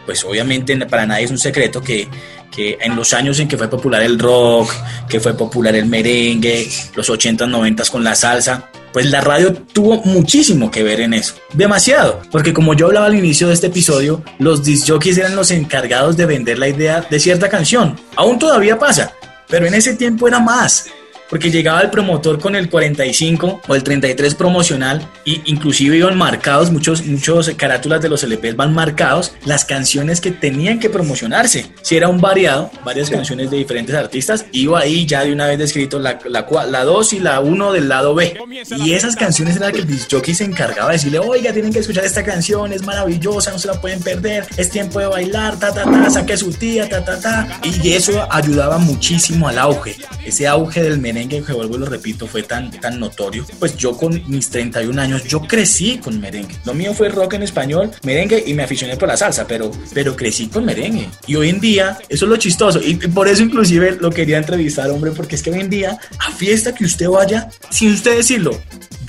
pues 0.06 0.24
obviamente 0.24 0.78
para 0.86 1.06
nadie 1.06 1.26
es 1.26 1.32
un 1.32 1.38
secreto 1.38 1.82
que, 1.82 2.08
que 2.56 2.78
en 2.80 2.96
los 2.96 3.14
años 3.14 3.40
en 3.40 3.48
que 3.48 3.58
fue 3.58 3.70
popular 3.70 4.02
el 4.04 4.20
rock, 4.20 4.72
que 5.10 5.20
fue 5.20 5.36
popular 5.36 5.76
el 5.76 5.88
merengue, 5.88 6.70
los 6.96 7.10
80s, 7.10 7.50
90s 7.50 7.90
con 7.90 8.04
la 8.04 8.16
salsa, 8.16 8.70
pues 8.94 9.08
la 9.08 9.20
radio 9.20 9.54
tuvo 9.54 10.02
muchísimo 10.04 10.72
que 10.72 10.84
ver 10.84 11.02
en 11.02 11.14
eso. 11.14 11.36
Demasiado. 11.54 12.22
Porque 12.32 12.54
como 12.54 12.74
yo 12.76 12.86
hablaba 12.86 13.08
al 13.08 13.16
inicio 13.16 13.48
de 13.48 13.54
este 13.54 13.68
episodio, 13.68 14.24
los 14.40 14.64
disc 14.64 14.88
jockeys 14.88 15.18
eran 15.18 15.36
los 15.36 15.52
encargados 15.52 16.16
de 16.16 16.26
vender 16.26 16.60
la 16.60 16.70
idea 16.70 17.02
de 17.02 17.20
cierta 17.20 17.50
canción. 17.50 18.00
Aún 18.16 18.40
todavía 18.40 18.80
pasa, 18.80 19.14
pero 19.48 19.66
en 19.66 19.74
ese 19.74 19.96
tiempo 19.96 20.28
era 20.28 20.40
más. 20.40 20.88
Porque 21.29 21.51
llegaba 21.51 21.82
el 21.82 21.89
promotor 21.89 22.39
con 22.39 22.55
el 22.55 22.70
45 22.70 23.62
o 23.67 23.75
el 23.75 23.84
33 23.84 24.36
promocional 24.36 25.10
y 25.24 25.41
inclusive 25.46 25.98
iban 25.98 26.17
marcados, 26.17 26.72
muchos, 26.72 27.05
muchos 27.05 27.50
carátulas 27.58 28.01
de 28.01 28.10
los 28.10 28.24
LPs 28.24 28.55
van 28.55 28.74
marcados 28.74 29.34
las 29.46 29.65
canciones 29.65 30.22
que 30.22 30.32
tenían 30.32 30.79
que 30.79 30.89
promocionarse. 30.89 31.72
Si 31.82 31.96
era 31.96 32.10
un 32.10 32.22
variado, 32.22 32.72
varias 32.84 33.10
canciones 33.10 33.50
de 33.51 33.58
diferentes 33.58 33.96
artistas, 33.96 34.46
iba 34.51 34.79
ahí 34.79 35.05
ya 35.05 35.24
de 35.24 35.34
una 35.34 35.48
vez 35.48 35.58
descrito 35.58 36.00
la, 36.00 36.20
la, 36.25 36.46
la 36.67 36.84
2 36.84 37.13
y 37.13 37.20
la 37.20 37.39
1 37.39 37.72
del 37.74 37.89
lado 37.89 38.15
B. 38.15 38.38
Y 38.84 38.94
esas 38.94 39.15
canciones 39.15 39.55
era 39.55 39.72
que 39.72 39.79
el 39.79 39.88
disc 39.88 40.12
jockey 40.12 40.34
se 40.34 40.44
encargaba 40.44 40.89
de 40.89 40.98
decirle, 40.98 41.20
oiga, 41.20 41.53
tienen 41.53 41.74
que 41.74 41.79
escuchar 41.79 42.05
esta 42.05 42.24
canción, 42.24 42.72
es 42.74 42.84
maravillosa, 42.84 43.51
no 43.51 43.60
se 43.60 43.67
la 43.67 43.79
pueden 43.79 44.01
perder, 44.01 44.46
es 44.58 44.70
tiempo 44.70 45.00
de 45.00 45.08
bailar, 45.08 45.58
ta, 45.60 45.74
ta, 45.74 45.84
ta, 45.84 46.10
saque 46.10 46.34
a 46.34 46.38
su 46.38 46.51
tía, 46.51 46.88
ta, 46.89 47.03
ta, 47.03 47.20
ta. 47.20 47.60
Y 47.63 47.94
eso 47.94 48.27
ayudaba 48.32 48.77
muchísimo 48.77 49.48
al 49.48 49.60
auge. 49.60 49.96
Ese 50.24 50.48
auge 50.48 50.84
del 50.84 51.00
merengue, 51.16 51.42
que 51.44 51.54
vuelvo 51.54 51.76
y 51.76 51.80
lo 51.80 51.86
repito, 51.86 52.28
fue 52.28 52.44
tan, 52.44 52.70
tan 52.72 53.00
notorio. 53.00 53.46
Pues 53.60 53.78
yo 53.78 53.96
con 53.96 54.22
mis 54.28 54.50
31 54.50 55.02
años, 55.02 55.24
yo 55.24 55.42
crecí 55.42 55.98
con 56.04 56.20
merengue. 56.20 56.56
Lo 56.66 56.74
mío 56.74 56.94
fue 56.94 57.08
rock 57.10 57.34
en 57.36 57.44
español, 57.44 57.92
merengue 58.04 58.44
y 58.46 58.54
me 58.54 58.64
aficioné 58.64 58.98
por 58.98 59.08
la 59.08 59.16
salsa, 59.18 59.48
pero, 59.48 59.72
pero 59.94 60.16
crecí 60.16 60.48
con 60.48 60.66
merengue. 60.66 61.08
Y 61.26 61.36
hoy 61.36 61.50
en 61.50 61.60
día, 61.62 61.98
eso 62.10 62.26
es 62.26 62.30
lo 62.30 62.38
chistoso. 62.38 62.80
Y 62.82 62.96
por 62.96 63.28
eso 63.30 63.44
inclusive 63.44 63.98
lo 64.00 64.10
quería 64.12 64.38
entrevistar, 64.38 64.90
hombre, 64.92 65.12
porque 65.12 65.36
es 65.36 65.42
que 65.44 65.52
hoy 65.52 65.62
en 65.62 65.70
día, 65.70 65.98
a 66.20 66.32
fiesta 66.32 66.74
que 66.76 66.84
usted 66.86 67.08
vaya, 67.08 67.50
sin 67.70 67.94
usted 67.94 68.18
decirlo, 68.18 68.60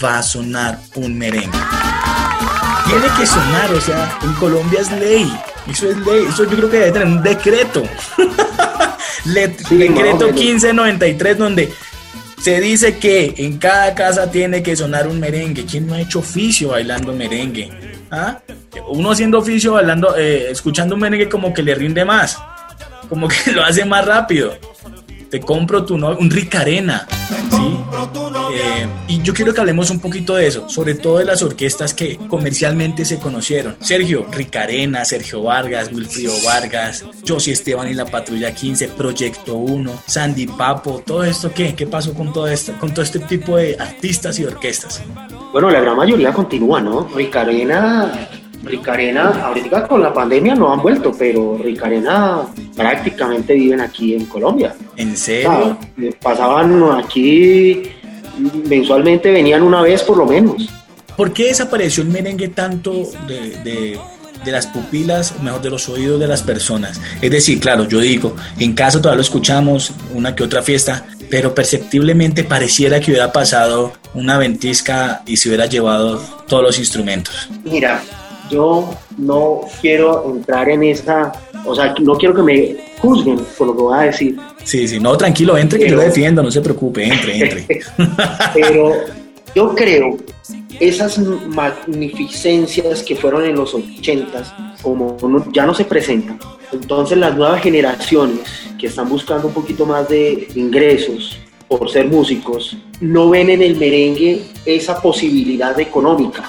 va 0.02 0.18
a 0.18 0.22
sonar 0.22 0.78
un 0.94 1.18
merengue. 1.18 1.58
Tiene 2.86 3.06
que 3.18 3.26
sonar, 3.26 3.72
o 3.74 3.80
sea, 3.80 4.16
en 4.22 4.32
Colombia 4.34 4.80
es 4.80 4.92
ley. 4.92 5.28
Eso 5.68 5.90
es 5.90 5.96
ley. 6.06 6.24
Eso 6.28 6.44
yo 6.44 6.56
creo 6.56 6.70
que 6.70 6.78
debe 6.78 6.92
tener 6.92 7.08
un 7.08 7.22
decreto. 7.22 7.82
Le- 9.24 9.56
Sí, 9.68 9.76
decreto 9.76 10.26
menos. 10.26 10.34
1593, 10.40 11.38
donde 11.38 11.72
se 12.46 12.60
dice 12.60 12.96
que 12.98 13.34
en 13.38 13.58
cada 13.58 13.92
casa 13.92 14.30
tiene 14.30 14.62
que 14.62 14.76
sonar 14.76 15.08
un 15.08 15.18
merengue. 15.18 15.64
¿Quién 15.64 15.84
no 15.84 15.94
ha 15.94 16.00
hecho 16.00 16.20
oficio 16.20 16.68
bailando 16.68 17.12
merengue? 17.12 17.72
¿Ah? 18.08 18.38
Uno 18.86 19.10
haciendo 19.10 19.40
oficio 19.40 19.72
bailando, 19.72 20.16
eh, 20.16 20.52
escuchando 20.52 20.94
un 20.94 21.00
merengue 21.00 21.28
como 21.28 21.52
que 21.52 21.64
le 21.64 21.74
rinde 21.74 22.04
más, 22.04 22.38
como 23.08 23.26
que 23.26 23.50
lo 23.52 23.64
hace 23.64 23.84
más 23.84 24.06
rápido. 24.06 24.56
Compro 25.40 25.84
tu 25.84 25.98
novio, 25.98 26.18
un 26.18 26.30
Ricarena, 26.30 27.06
¿sí? 27.50 27.78
Eh, 28.52 28.86
y 29.08 29.22
yo 29.22 29.34
quiero 29.34 29.52
que 29.52 29.60
hablemos 29.60 29.90
un 29.90 30.00
poquito 30.00 30.36
de 30.36 30.46
eso, 30.46 30.68
sobre 30.68 30.94
todo 30.94 31.18
de 31.18 31.24
las 31.24 31.42
orquestas 31.42 31.94
que 31.94 32.16
comercialmente 32.16 33.04
se 33.04 33.18
conocieron. 33.18 33.76
Sergio 33.80 34.26
Ricarena, 34.30 35.04
Sergio 35.04 35.42
Vargas, 35.42 35.90
Wilfrido 35.92 36.32
Vargas, 36.44 37.04
Josie 37.26 37.52
Esteban 37.52 37.88
y 37.88 37.94
la 37.94 38.06
Patrulla 38.06 38.54
15, 38.54 38.88
Proyecto 38.88 39.56
1, 39.56 40.02
Sandy 40.06 40.46
Papo, 40.46 41.02
todo 41.04 41.24
esto, 41.24 41.52
¿qué? 41.52 41.74
¿Qué 41.74 41.86
pasó 41.86 42.14
con 42.14 42.32
todo 42.32 42.46
esto, 42.46 42.72
con 42.78 42.92
todo 42.92 43.02
este 43.02 43.18
tipo 43.18 43.56
de 43.56 43.76
artistas 43.78 44.38
y 44.38 44.44
orquestas? 44.44 45.02
Bueno, 45.52 45.70
la 45.70 45.80
gran 45.80 45.96
mayoría 45.96 46.32
continúa, 46.32 46.80
¿no? 46.80 47.08
Ricarena, 47.14 48.28
Ricarena, 48.66 49.42
ahorita 49.46 49.86
con 49.86 50.02
la 50.02 50.12
pandemia 50.12 50.54
no 50.54 50.72
han 50.72 50.82
vuelto, 50.82 51.12
pero 51.18 51.58
Ricarena 51.62 52.42
prácticamente 52.76 53.54
viven 53.54 53.80
aquí 53.80 54.14
en 54.14 54.26
Colombia. 54.26 54.74
¿En 54.96 55.12
O 55.12 55.16
serio? 55.16 55.78
sea, 55.98 56.10
pasaban 56.20 56.82
aquí 56.98 57.82
mensualmente, 58.68 59.30
venían 59.30 59.62
una 59.62 59.82
vez 59.82 60.02
por 60.02 60.16
lo 60.18 60.26
menos. 60.26 60.68
¿Por 61.16 61.32
qué 61.32 61.44
desapareció 61.46 62.02
el 62.02 62.10
merengue 62.10 62.48
tanto 62.48 62.92
de, 63.26 63.50
de- 63.64 63.98
de 64.44 64.52
las 64.52 64.66
pupilas, 64.68 65.34
o 65.40 65.42
mejor 65.42 65.60
de 65.62 65.70
los 65.70 65.88
oídos 65.88 66.20
de 66.20 66.26
las 66.28 66.42
personas? 66.42 67.00
Es 67.22 67.30
decir, 67.30 67.58
claro, 67.58 67.88
yo 67.88 67.98
digo, 68.00 68.36
en 68.58 68.74
caso 68.74 68.98
todavía 69.00 69.16
lo 69.16 69.22
escuchamos, 69.22 69.92
una 70.14 70.34
que 70.36 70.44
otra 70.44 70.62
fiesta, 70.62 71.06
pero 71.30 71.54
perceptiblemente 71.54 72.44
pareciera 72.44 73.00
que 73.00 73.10
hubiera 73.10 73.32
pasado 73.32 73.92
una 74.14 74.38
ventisca 74.38 75.22
y 75.26 75.38
se 75.38 75.48
hubiera 75.48 75.66
llevado 75.66 76.18
todos 76.46 76.62
los 76.62 76.78
instrumentos. 76.78 77.48
Mira, 77.64 78.02
yo 78.50 78.90
no 79.18 79.60
quiero 79.80 80.24
entrar 80.36 80.68
en 80.68 80.82
esa, 80.84 81.32
o 81.64 81.74
sea, 81.74 81.94
no 82.00 82.16
quiero 82.16 82.34
que 82.34 82.42
me 82.42 82.76
juzguen 82.98 83.40
por 83.58 83.68
lo 83.68 83.76
que 83.76 83.82
voy 83.82 83.98
a 83.98 84.02
decir, 84.02 84.36
Sí, 84.64 84.88
sí, 84.88 84.98
no, 84.98 85.16
tranquilo, 85.16 85.56
entre 85.56 85.78
que 85.78 85.84
yo 85.88 85.92
lo 85.94 85.98
Pero- 86.02 86.08
defiendo, 86.12 86.42
no 86.42 86.50
se 86.50 86.60
preocupe, 86.60 87.04
entre, 87.04 87.38
entre. 87.38 87.80
pero 88.54 88.92
yo 89.54 89.74
creo 89.76 90.16
esas 90.80 91.18
magnificencias 91.98 93.02
que 93.02 93.16
fueron 93.16 93.44
en 93.44 93.54
los 93.56 93.74
ochentas, 93.74 94.52
como 94.82 95.16
no- 95.22 95.44
ya 95.52 95.64
no 95.66 95.74
se 95.74 95.84
presentan. 95.84 96.38
Entonces 96.72 97.16
las 97.16 97.36
nuevas 97.36 97.62
generaciones 97.62 98.40
que 98.78 98.88
están 98.88 99.08
buscando 99.08 99.46
un 99.48 99.54
poquito 99.54 99.86
más 99.86 100.08
de 100.08 100.48
ingresos 100.56 101.38
por 101.68 101.90
ser 101.90 102.06
músicos, 102.06 102.76
no 103.00 103.30
ven 103.30 103.50
en 103.50 103.62
el 103.62 103.76
merengue 103.76 104.42
esa 104.64 105.00
posibilidad 105.00 105.78
económica. 105.80 106.48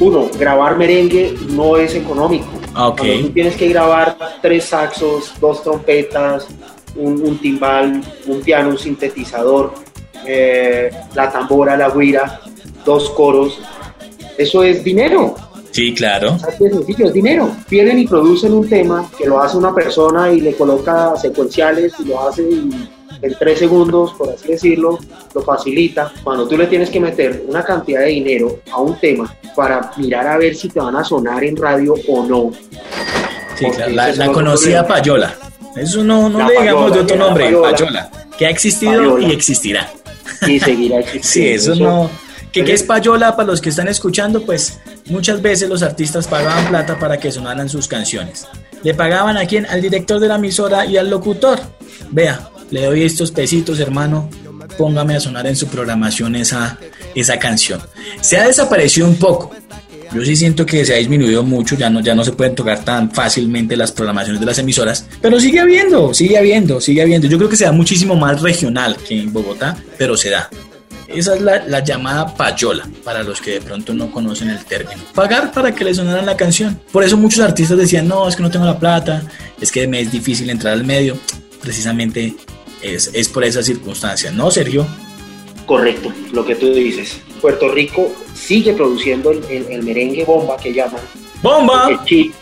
Uno, 0.00 0.28
grabar 0.38 0.76
merengue 0.76 1.34
no 1.50 1.76
es 1.76 1.94
económico. 1.94 2.48
Ah, 2.74 2.88
ok. 2.88 2.98
Cuando 2.98 3.20
tú 3.22 3.30
tienes 3.30 3.56
que 3.56 3.68
grabar 3.68 4.16
tres 4.40 4.66
saxos, 4.66 5.32
dos 5.40 5.62
trompetas, 5.62 6.46
un, 6.94 7.20
un 7.22 7.38
timbal, 7.38 8.02
un 8.26 8.40
piano, 8.40 8.70
un 8.70 8.78
sintetizador, 8.78 9.74
eh, 10.26 10.90
la 11.14 11.30
tambora, 11.30 11.76
la 11.76 11.90
guira, 11.90 12.40
dos 12.84 13.10
coros, 13.10 13.60
eso 14.36 14.62
es 14.62 14.84
dinero. 14.84 15.34
Sí, 15.70 15.94
claro. 15.94 16.36
Así 16.46 16.64
de 16.64 16.70
sencillo, 16.70 17.06
es 17.06 17.12
dinero. 17.12 17.50
Vienen 17.68 17.98
y 17.98 18.06
producen 18.06 18.52
un 18.52 18.68
tema 18.68 19.10
que 19.16 19.26
lo 19.26 19.40
hace 19.40 19.56
una 19.56 19.74
persona 19.74 20.32
y 20.32 20.40
le 20.40 20.54
coloca 20.54 21.14
secuenciales 21.16 21.92
y 21.98 22.04
lo 22.04 22.26
hace 22.26 22.42
y 22.42 22.88
en 23.22 23.34
tres 23.38 23.58
segundos, 23.58 24.12
por 24.14 24.30
así 24.30 24.48
decirlo, 24.48 24.98
lo 25.34 25.42
facilita. 25.42 26.12
Cuando 26.22 26.46
tú 26.46 26.56
le 26.56 26.66
tienes 26.66 26.90
que 26.90 27.00
meter 27.00 27.44
una 27.46 27.64
cantidad 27.64 28.00
de 28.00 28.06
dinero 28.06 28.60
a 28.70 28.80
un 28.80 28.98
tema 28.98 29.34
para 29.56 29.90
mirar 29.96 30.26
a 30.26 30.38
ver 30.38 30.54
si 30.54 30.68
te 30.68 30.80
van 30.80 30.96
a 30.96 31.04
sonar 31.04 31.42
en 31.44 31.56
radio 31.56 31.94
o 32.08 32.24
no. 32.26 32.52
Sí, 33.56 33.66
claro, 33.70 34.14
la, 34.14 34.32
conocida. 34.32 34.86
Payola. 34.86 35.34
Eso 35.76 36.04
no, 36.04 36.28
no 36.28 36.38
La 36.38 36.48
le 36.48 36.60
digamos 36.60 36.92
de 36.92 37.00
otro 37.00 37.16
nombre, 37.16 37.44
payola. 37.44 37.70
Payola, 37.70 38.10
que 38.36 38.46
ha 38.46 38.50
existido 38.50 38.92
Payola. 38.92 39.28
y 39.28 39.32
existirá. 39.32 39.92
Y 40.46 40.60
seguirá 40.60 40.98
existiendo. 41.00 41.22
Sí, 41.22 41.48
eso 41.48 41.74
no. 41.74 42.10
¿Qué, 42.52 42.64
qué 42.64 42.72
es 42.72 42.82
payola 42.82 43.36
para 43.36 43.48
los 43.48 43.60
que 43.60 43.68
están 43.68 43.88
escuchando? 43.88 44.42
Pues 44.42 44.80
muchas 45.06 45.42
veces 45.42 45.68
los 45.68 45.82
artistas 45.82 46.26
pagaban 46.26 46.68
plata 46.68 46.98
para 46.98 47.18
que 47.18 47.30
sonaran 47.30 47.68
sus 47.68 47.88
canciones. 47.88 48.46
Le 48.82 48.94
pagaban 48.94 49.36
a 49.36 49.46
quién? 49.46 49.66
Al 49.66 49.82
director 49.82 50.20
de 50.20 50.28
la 50.28 50.36
emisora 50.36 50.86
y 50.86 50.96
al 50.96 51.10
locutor. 51.10 51.58
Vea, 52.10 52.48
le 52.70 52.84
doy 52.84 53.02
estos 53.04 53.30
pesitos, 53.30 53.80
hermano. 53.80 54.28
Póngame 54.76 55.16
a 55.16 55.20
sonar 55.20 55.46
en 55.46 55.56
su 55.56 55.66
programación 55.66 56.36
esa, 56.36 56.78
esa 57.14 57.38
canción. 57.38 57.80
Se 58.20 58.36
ha 58.36 58.46
desaparecido 58.46 59.08
un 59.08 59.16
poco. 59.16 59.50
Yo 60.14 60.24
sí 60.24 60.36
siento 60.36 60.64
que 60.64 60.84
se 60.84 60.94
ha 60.94 60.96
disminuido 60.96 61.42
mucho, 61.42 61.76
ya 61.76 61.90
no, 61.90 62.00
ya 62.00 62.14
no 62.14 62.24
se 62.24 62.32
pueden 62.32 62.54
tocar 62.54 62.82
tan 62.82 63.10
fácilmente 63.10 63.76
las 63.76 63.92
programaciones 63.92 64.40
de 64.40 64.46
las 64.46 64.58
emisoras, 64.58 65.06
pero 65.20 65.38
sigue 65.38 65.60
habiendo, 65.60 66.14
sigue 66.14 66.38
habiendo, 66.38 66.80
sigue 66.80 67.02
habiendo. 67.02 67.28
Yo 67.28 67.36
creo 67.36 67.50
que 67.50 67.56
se 67.56 67.64
da 67.64 67.72
muchísimo 67.72 68.16
más 68.16 68.40
regional 68.40 68.96
que 68.96 69.20
en 69.20 69.32
Bogotá, 69.32 69.76
pero 69.98 70.16
se 70.16 70.30
da. 70.30 70.48
Esa 71.08 71.34
es 71.34 71.42
la, 71.42 71.64
la 71.66 71.82
llamada 71.82 72.34
payola, 72.34 72.86
para 73.04 73.22
los 73.22 73.40
que 73.40 73.52
de 73.52 73.60
pronto 73.60 73.92
no 73.94 74.10
conocen 74.10 74.50
el 74.50 74.64
término. 74.64 75.00
Pagar 75.14 75.52
para 75.52 75.74
que 75.74 75.84
le 75.84 75.94
sonaran 75.94 76.24
la 76.24 76.36
canción. 76.36 76.80
Por 76.90 77.04
eso 77.04 77.16
muchos 77.16 77.40
artistas 77.40 77.76
decían, 77.76 78.08
no, 78.08 78.28
es 78.28 78.36
que 78.36 78.42
no 78.42 78.50
tengo 78.50 78.66
la 78.66 78.78
plata, 78.78 79.22
es 79.60 79.70
que 79.70 79.86
me 79.86 80.00
es 80.00 80.10
difícil 80.10 80.48
entrar 80.48 80.72
al 80.74 80.84
medio. 80.84 81.18
Precisamente 81.60 82.34
es, 82.82 83.10
es 83.12 83.28
por 83.28 83.44
esa 83.44 83.62
circunstancia, 83.62 84.30
¿no, 84.30 84.50
Sergio? 84.50 84.86
Correcto, 85.66 86.12
lo 86.32 86.44
que 86.44 86.54
tú 86.54 86.72
dices. 86.72 87.20
Puerto 87.40 87.68
Rico 87.70 88.10
sigue 88.34 88.72
produciendo 88.72 89.30
el, 89.30 89.42
el- 89.50 89.66
el 89.70 89.82
merengue 89.82 90.24
bomba 90.24 90.56
que 90.56 90.72
llaman. 90.72 91.00
¡Bomba! 91.42 91.84
Porque 91.88 92.04
Chi- 92.06 92.32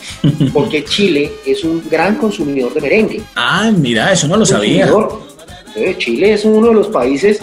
porque 0.54 0.84
Chile 0.84 1.32
es 1.44 1.64
un 1.64 1.82
gran 1.90 2.16
consumidor 2.16 2.72
de 2.72 2.80
merengue. 2.80 3.22
Ah, 3.34 3.70
mira, 3.76 4.12
eso 4.12 4.26
no 4.28 4.36
lo 4.36 4.46
sabía. 4.46 4.90
Chile 5.98 6.32
es 6.32 6.44
uno 6.44 6.68
de 6.68 6.74
los 6.74 6.86
países 6.88 7.40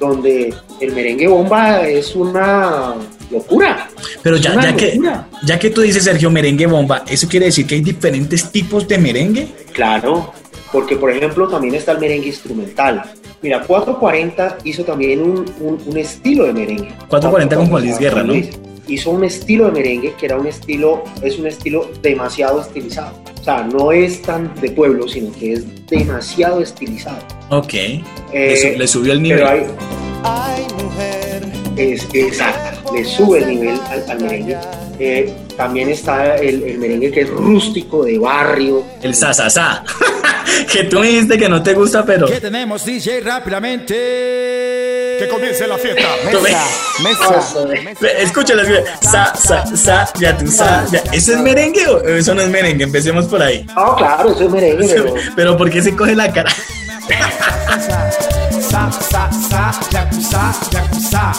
donde 0.00 0.52
el 0.80 0.92
merengue 0.92 1.28
bomba 1.28 1.86
es 1.86 2.16
una 2.16 2.94
locura. 3.30 3.88
Pero 4.22 4.36
ya, 4.38 4.60
ya, 4.60 4.74
que, 4.74 4.98
ya 5.44 5.58
que 5.58 5.70
tú 5.70 5.82
dices, 5.82 6.02
Sergio, 6.02 6.30
merengue 6.30 6.66
bomba, 6.66 7.04
¿eso 7.08 7.28
quiere 7.28 7.46
decir 7.46 7.66
que 7.66 7.76
hay 7.76 7.80
diferentes 7.82 8.50
tipos 8.50 8.88
de 8.88 8.98
merengue? 8.98 9.48
Claro, 9.72 10.32
porque 10.72 10.96
por 10.96 11.10
ejemplo 11.10 11.48
también 11.48 11.74
está 11.74 11.92
el 11.92 11.98
merengue 11.98 12.28
instrumental. 12.28 13.02
Mira, 13.42 13.62
440 13.62 14.58
hizo 14.64 14.84
también 14.84 15.20
un, 15.22 15.44
un- 15.60 15.78
un 15.86 15.96
estilo 15.96 16.44
de 16.44 16.52
merengue. 16.52 16.88
440 17.08 17.56
con 17.56 17.66
Juan 17.68 17.82
Luis 17.84 17.98
Guerra, 17.98 18.22
¿no? 18.22 18.34
Hizo 18.86 19.10
un 19.10 19.24
estilo 19.24 19.66
de 19.66 19.72
merengue 19.72 20.14
que 20.18 20.26
era 20.26 20.36
un 20.36 20.46
estilo, 20.46 21.04
es 21.22 21.38
un 21.38 21.46
estilo 21.46 21.90
demasiado 22.02 22.60
estilizado. 22.60 23.12
O 23.40 23.42
sea, 23.44 23.62
no 23.62 23.92
es 23.92 24.20
tan 24.22 24.52
de 24.60 24.70
pueblo, 24.72 25.06
sino 25.08 25.32
que 25.32 25.52
es 25.54 25.86
demasiado 25.86 26.60
estilizado. 26.60 27.18
Ok. 27.50 27.72
Eh, 27.74 28.02
le, 28.32 28.78
le 28.78 28.86
subió 28.88 29.12
el 29.12 29.22
nivel. 29.22 29.44
Hay, 29.46 30.66
es, 31.76 32.06
exacto, 32.12 32.92
le 32.94 33.04
sube 33.04 33.38
el 33.38 33.48
nivel 33.48 33.80
al, 33.88 34.10
al 34.10 34.20
merengue. 34.20 34.56
Eh, 34.98 35.32
también 35.56 35.88
está 35.88 36.36
el, 36.36 36.62
el 36.62 36.78
merengue 36.78 37.10
que 37.10 37.20
es 37.22 37.30
rústico, 37.30 38.04
de 38.04 38.18
barrio. 38.18 38.82
El 39.02 39.14
sasasá. 39.14 39.82
que 40.72 40.84
tú 40.84 41.00
me 41.00 41.08
dijiste 41.08 41.38
que 41.38 41.48
no 41.48 41.62
te 41.62 41.74
gusta, 41.74 42.04
pero 42.04 42.26
¿Qué 42.26 42.40
tenemos, 42.40 42.84
DJ, 42.84 43.20
rápidamente? 43.20 43.94
Que 45.18 45.28
comience 45.28 45.66
la 45.66 45.76
fiesta. 45.78 46.02
Mesa, 47.02 47.44
mesa, 47.82 48.06
escúchala. 48.18 48.64
Sa, 49.00 49.34
sa, 49.34 49.76
sa, 49.76 50.12
ya 50.18 50.36
tú 50.36 50.46
sa, 50.48 50.86
ya. 50.90 51.02
¿Eso 51.12 51.32
es 51.32 51.40
merengue 51.40 51.86
o 51.86 52.00
eso 52.06 52.34
no 52.34 52.42
es 52.42 52.48
merengue? 52.48 52.84
Empecemos 52.84 53.26
por 53.26 53.42
ahí. 53.42 53.66
Ah, 53.76 53.94
claro, 53.96 54.30
eso 54.32 54.44
es 54.44 54.50
merengue, 54.50 54.86
pero 54.94 55.14
Pero 55.36 55.56
¿por 55.56 55.70
qué 55.70 55.82
se 55.82 55.94
coge 55.94 56.14
la 56.14 56.32
cara? 56.32 56.50
Sa, 58.70 58.90
sa, 58.92 59.30
sa, 59.32 59.72
yakuza, 59.90 60.52
yakuza. 60.70 61.32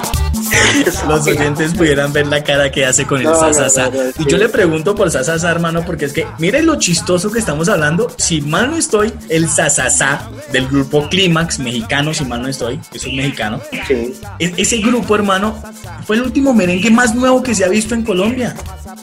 Los 1.07 1.25
oyentes 1.27 1.73
pudieran 1.73 2.13
ver 2.13 2.27
la 2.27 2.43
cara 2.43 2.71
que 2.71 2.85
hace 2.85 3.05
con 3.05 3.19
el 3.19 3.25
No, 3.25 3.35
sa, 3.35 3.51
no, 3.51 3.91
no, 3.91 4.03
no, 4.03 4.09
Y 4.25 4.29
yo 4.29 4.37
le 4.37 4.49
pregunto 4.49 4.95
por 4.95 5.09
sa, 5.11 5.23
sa, 5.23 5.37
sa, 5.39 5.51
hermano, 5.51 5.83
porque 5.85 6.05
es 6.05 6.13
que 6.13 6.25
miren 6.39 6.65
lo 6.65 6.77
chistoso 6.77 7.31
que 7.31 7.39
estamos 7.39 7.69
hablando. 7.69 8.11
Si 8.17 8.41
mal 8.41 8.71
no 8.71 8.77
estoy, 8.77 9.13
el 9.29 9.49
sa, 9.49 9.69
sa, 9.69 9.89
sa 9.89 10.29
del 10.51 10.67
grupo 10.67 11.07
Clímax 11.09 11.59
mexicano, 11.59 12.13
si 12.13 12.25
mal 12.25 12.41
no 12.41 12.47
estoy, 12.47 12.79
es 12.93 13.05
mexicano. 13.05 13.61
sí. 13.87 14.13
E- 14.39 14.53
Ese 14.57 14.77
grupo, 14.77 15.15
hermano, 15.15 15.61
fue 16.05 16.15
el 16.17 16.23
último 16.23 16.53
merengue 16.53 16.89
más 16.91 17.15
nuevo 17.15 17.41
que 17.43 17.55
se 17.55 17.63
ha 17.65 17.69
visto 17.69 17.93
en 17.95 18.03
Colombia. 18.03 18.55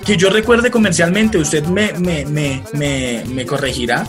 Que 0.05 0.17
yo 0.17 0.31
recuerde 0.31 0.71
comercialmente, 0.71 1.39
usted 1.39 1.65
me, 1.67 1.93
me, 1.95 2.25
me, 2.25 2.63
me, 2.73 3.25
me 3.27 3.47
corregirá, 3.47 4.07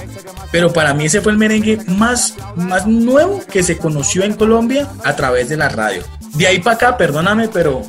pero 0.51 0.71
para 0.71 0.93
mí 0.93 1.05
ese 1.05 1.21
fue 1.21 1.31
el 1.31 1.37
merengue 1.37 1.79
más, 1.87 2.35
más 2.55 2.85
nuevo 2.87 3.41
que 3.51 3.63
se 3.63 3.77
conoció 3.77 4.23
en 4.23 4.33
Colombia 4.33 4.87
a 5.03 5.15
través 5.15 5.49
de 5.49 5.57
la 5.57 5.69
radio. 5.69 6.03
De 6.33 6.47
ahí 6.47 6.59
para 6.59 6.75
acá, 6.75 6.97
perdóname, 6.97 7.47
pero 7.49 7.81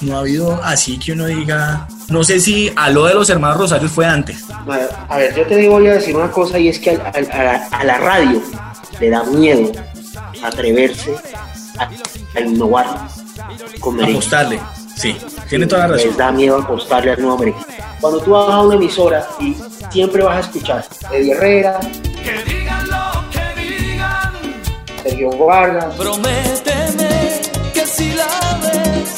no 0.00 0.16
ha 0.16 0.20
habido 0.20 0.60
así 0.62 0.98
que 0.98 1.12
uno 1.12 1.26
diga, 1.26 1.86
no 2.08 2.22
sé 2.24 2.40
si 2.40 2.70
a 2.76 2.90
lo 2.90 3.06
de 3.06 3.14
los 3.14 3.30
hermanos 3.30 3.56
Rosarios 3.58 3.92
fue 3.92 4.04
antes. 4.06 4.44
A 5.08 5.16
ver, 5.18 5.34
yo 5.34 5.46
te 5.46 5.68
voy 5.68 5.86
a 5.86 5.94
decir 5.94 6.14
una 6.16 6.30
cosa 6.30 6.58
y 6.58 6.68
es 6.68 6.78
que 6.78 6.90
a, 6.90 7.20
la, 7.20 7.68
a 7.70 7.84
la 7.84 7.98
radio 7.98 8.42
le 9.00 9.10
da 9.10 9.22
miedo 9.24 9.70
atreverse 10.42 11.14
a, 11.78 11.88
a 12.36 12.40
innovar 12.40 12.86
con 13.80 13.96
merengue. 13.96 14.18
Apostarle, 14.18 14.60
sí, 14.96 15.16
tiene 15.48 15.66
toda 15.66 15.88
la 15.88 15.96
Les 15.96 16.04
razón. 16.04 16.18
da 16.18 16.32
miedo 16.32 16.58
apostarle 16.58 17.12
al 17.12 17.20
nuevo 17.22 17.38
merengue. 17.38 17.60
Cuando 18.00 18.20
tú 18.20 18.32
vas 18.32 18.50
a 18.50 18.60
una 18.60 18.74
emisora 18.74 19.26
y 19.40 19.56
siempre 19.90 20.22
vas 20.22 20.36
a 20.36 20.40
escuchar 20.40 20.84
Eddie 21.10 21.32
Herrera, 21.32 21.80
Que 21.80 22.42
digan 22.52 22.86
lo 22.90 23.30
que 23.30 23.62
digan. 23.62 24.32
Sergio 25.02 25.30
Vargas, 25.46 25.94
Prométeme 25.94 27.03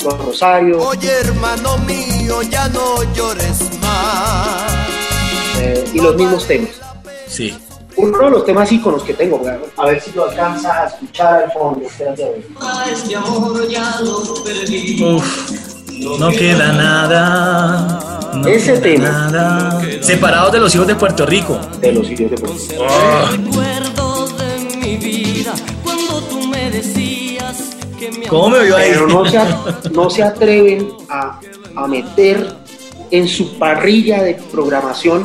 Los 0.07 0.25
Rosarios, 0.25 0.85
Oye 0.87 1.11
hermano 1.21 1.79
mío, 1.79 2.41
ya 2.43 2.69
no 2.69 3.03
llores 3.13 3.59
más 3.81 4.87
eh, 5.59 5.85
y 5.93 5.99
los 6.01 6.15
mismos 6.15 6.47
temas. 6.47 6.71
Sí. 7.27 7.53
Uno 7.97 8.17
de 8.17 8.31
los 8.31 8.45
temas 8.45 8.71
íconos 8.71 9.03
que 9.03 9.15
tengo, 9.15 9.43
a 9.77 9.87
ver 9.87 10.01
si 10.01 10.13
lo 10.13 10.31
alcanzas 10.31 10.73
a 10.73 10.87
escuchar 10.87 11.43
al 11.43 11.51
fondo. 11.51 11.85
espérate 11.85 12.25
a 12.25 12.29
ver. 12.29 12.45
Uf, 15.03 15.51
no 16.21 16.31
queda 16.31 16.73
nada. 16.73 18.31
no 18.33 18.47
Ese 18.47 18.75
queda 18.75 18.83
tema. 18.83 19.09
Nada. 19.09 19.83
Separados 20.03 20.53
de 20.53 20.61
los 20.61 20.73
hijos 20.73 20.87
de 20.87 20.95
Puerto 20.95 21.27
Rico. 21.27 21.59
De 21.81 21.91
los 21.91 22.07
sitios 22.07 22.31
de 22.31 22.37
Puerto 22.37 22.57
Rico. 22.69 22.85
Recuerdo 23.33 23.76
¿Cómo 28.29 28.49
me 28.51 28.65
vio 28.65 28.77
ahí? 28.77 28.91
Pero 28.93 29.07
no 29.07 29.25
se, 29.27 29.39
a- 29.39 29.81
no 29.93 30.11
se 30.11 30.23
atreven 30.23 30.89
a, 31.09 31.41
a 31.77 31.87
meter 31.87 32.55
en 33.11 33.29
su 33.29 33.59
parrilla 33.59 34.23
de 34.23 34.35
programación 34.35 35.25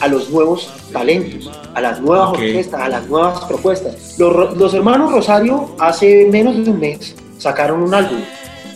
a 0.00 0.08
los 0.08 0.30
nuevos 0.30 0.70
talentos, 0.92 1.50
a 1.74 1.80
las 1.80 2.00
nuevas 2.00 2.30
orquestas, 2.30 2.80
a 2.80 2.88
las 2.88 3.06
nuevas 3.08 3.44
propuestas. 3.44 4.14
Los, 4.18 4.32
Ro- 4.32 4.54
los 4.54 4.72
hermanos 4.74 5.12
Rosario 5.12 5.74
hace 5.78 6.26
menos 6.30 6.56
de 6.64 6.70
un 6.70 6.80
mes 6.80 7.14
sacaron 7.38 7.82
un 7.82 7.94
álbum 7.94 8.20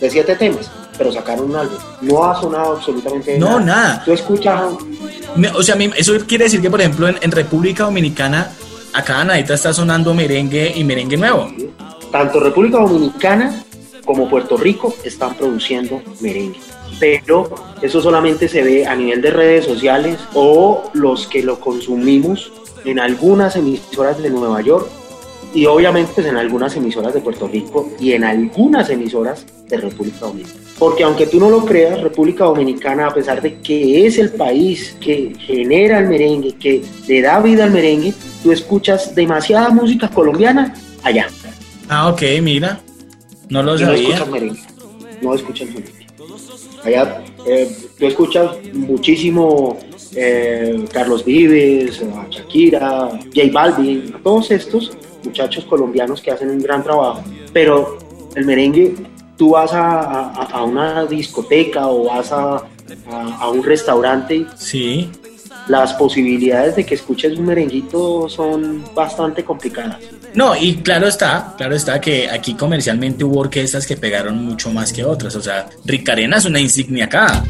de 0.00 0.10
siete 0.10 0.34
temas, 0.36 0.70
pero 0.98 1.12
sacaron 1.12 1.50
un 1.50 1.56
álbum. 1.56 1.78
No 2.02 2.24
ha 2.24 2.40
sonado 2.40 2.76
absolutamente 2.76 3.38
No, 3.38 3.58
nada. 3.60 4.02
Tú 4.04 4.12
escuchas 4.12 4.60
Me- 5.36 5.48
O 5.50 5.62
sea, 5.62 5.76
a 5.76 5.78
eso 5.96 6.12
quiere 6.26 6.44
decir 6.44 6.60
que, 6.60 6.70
por 6.70 6.80
ejemplo, 6.80 7.08
en, 7.08 7.16
en 7.20 7.30
República 7.32 7.84
Dominicana, 7.84 8.50
acá 8.92 9.24
Nadita 9.24 9.54
está 9.54 9.72
sonando 9.72 10.12
merengue 10.14 10.72
y 10.74 10.84
merengue 10.84 11.16
nuevo. 11.16 11.50
Tanto 12.14 12.38
República 12.38 12.78
Dominicana 12.78 13.64
como 14.04 14.30
Puerto 14.30 14.56
Rico 14.56 14.94
están 15.02 15.34
produciendo 15.34 16.00
merengue. 16.20 16.60
Pero 17.00 17.52
eso 17.82 18.00
solamente 18.00 18.46
se 18.46 18.62
ve 18.62 18.86
a 18.86 18.94
nivel 18.94 19.20
de 19.20 19.32
redes 19.32 19.64
sociales 19.64 20.20
o 20.32 20.84
los 20.92 21.26
que 21.26 21.42
lo 21.42 21.58
consumimos 21.58 22.52
en 22.84 23.00
algunas 23.00 23.56
emisoras 23.56 24.22
de 24.22 24.30
Nueva 24.30 24.60
York 24.60 24.86
y 25.52 25.66
obviamente 25.66 26.12
pues, 26.14 26.28
en 26.28 26.36
algunas 26.36 26.76
emisoras 26.76 27.14
de 27.14 27.20
Puerto 27.20 27.48
Rico 27.48 27.90
y 27.98 28.12
en 28.12 28.22
algunas 28.22 28.90
emisoras 28.90 29.44
de 29.68 29.76
República 29.76 30.20
Dominicana. 30.20 30.60
Porque 30.78 31.02
aunque 31.02 31.26
tú 31.26 31.40
no 31.40 31.50
lo 31.50 31.64
creas, 31.64 32.00
República 32.00 32.44
Dominicana, 32.44 33.08
a 33.08 33.14
pesar 33.14 33.42
de 33.42 33.58
que 33.58 34.06
es 34.06 34.18
el 34.18 34.30
país 34.30 34.96
que 35.00 35.32
genera 35.36 35.98
el 35.98 36.06
merengue, 36.06 36.52
que 36.52 36.80
le 37.08 37.22
da 37.22 37.40
vida 37.40 37.64
al 37.64 37.72
merengue, 37.72 38.14
tú 38.40 38.52
escuchas 38.52 39.16
demasiada 39.16 39.70
música 39.70 40.08
colombiana 40.08 40.72
allá. 41.02 41.26
Ah, 41.88 42.08
ok, 42.08 42.22
mira. 42.42 42.80
No 43.50 43.62
lo 43.62 43.76
Y 43.76 43.80
no 43.80 43.86
sabía. 43.88 44.02
escuchas 44.14 44.28
merengue. 44.30 44.60
No 45.22 45.34
escuchas 45.34 45.68
merengue. 45.68 46.06
Allá 46.84 47.24
eh, 47.46 47.70
tú 47.98 48.06
escuchas 48.06 48.50
muchísimo 48.72 49.78
eh, 50.14 50.84
Carlos 50.92 51.24
Vives, 51.24 52.02
a 52.02 52.26
Shakira, 52.30 53.08
J 53.34 53.40
Balvin, 53.52 54.12
a 54.14 54.18
todos 54.22 54.50
estos 54.50 54.92
muchachos 55.24 55.64
colombianos 55.64 56.20
que 56.20 56.30
hacen 56.30 56.50
un 56.50 56.60
gran 56.60 56.82
trabajo. 56.82 57.22
Pero 57.52 57.98
el 58.34 58.44
merengue, 58.44 58.94
tú 59.36 59.50
vas 59.50 59.72
a, 59.72 60.00
a- 60.00 60.42
a 60.44 60.64
una 60.64 61.06
discoteca 61.06 61.86
o 61.88 62.04
vas 62.04 62.32
a, 62.32 62.56
a- 63.10 63.36
a 63.40 63.50
un 63.50 63.62
restaurante, 63.62 64.46
Sí. 64.56 65.10
Las 65.68 65.94
posibilidades 65.94 66.76
de 66.76 66.84
que 66.84 66.94
escuches 66.94 67.38
un 67.38 67.46
merenguito 67.46 68.28
son 68.28 68.84
bastante 68.94 69.44
complicadas. 69.44 69.98
No, 70.34 70.54
y 70.56 70.76
claro 70.76 71.06
está, 71.06 71.54
claro 71.56 71.74
está 71.74 72.00
que 72.00 72.28
aquí 72.28 72.54
comercialmente 72.54 73.24
hubo 73.24 73.40
orquestas 73.40 73.86
que 73.86 73.96
pegaron 73.96 74.44
mucho 74.44 74.70
más 74.70 74.92
que 74.92 75.04
otras. 75.04 75.34
O 75.36 75.40
sea, 75.40 75.68
Ricarena 75.84 76.36
es 76.36 76.44
una 76.44 76.60
insignia 76.60 77.06
acá. 77.06 77.44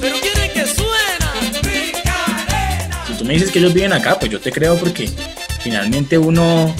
Pero 0.00 0.16
quiere 0.20 0.52
que 0.52 0.66
suena 0.66 1.32
Si 3.06 3.14
tú 3.18 3.24
me 3.24 3.34
dices 3.34 3.50
que 3.50 3.58
ellos 3.58 3.74
viven 3.74 3.92
acá, 3.92 4.18
pues 4.18 4.30
yo 4.30 4.40
te 4.40 4.52
creo 4.52 4.76
porque 4.76 5.10
finalmente 5.60 6.16
uno 6.16 6.74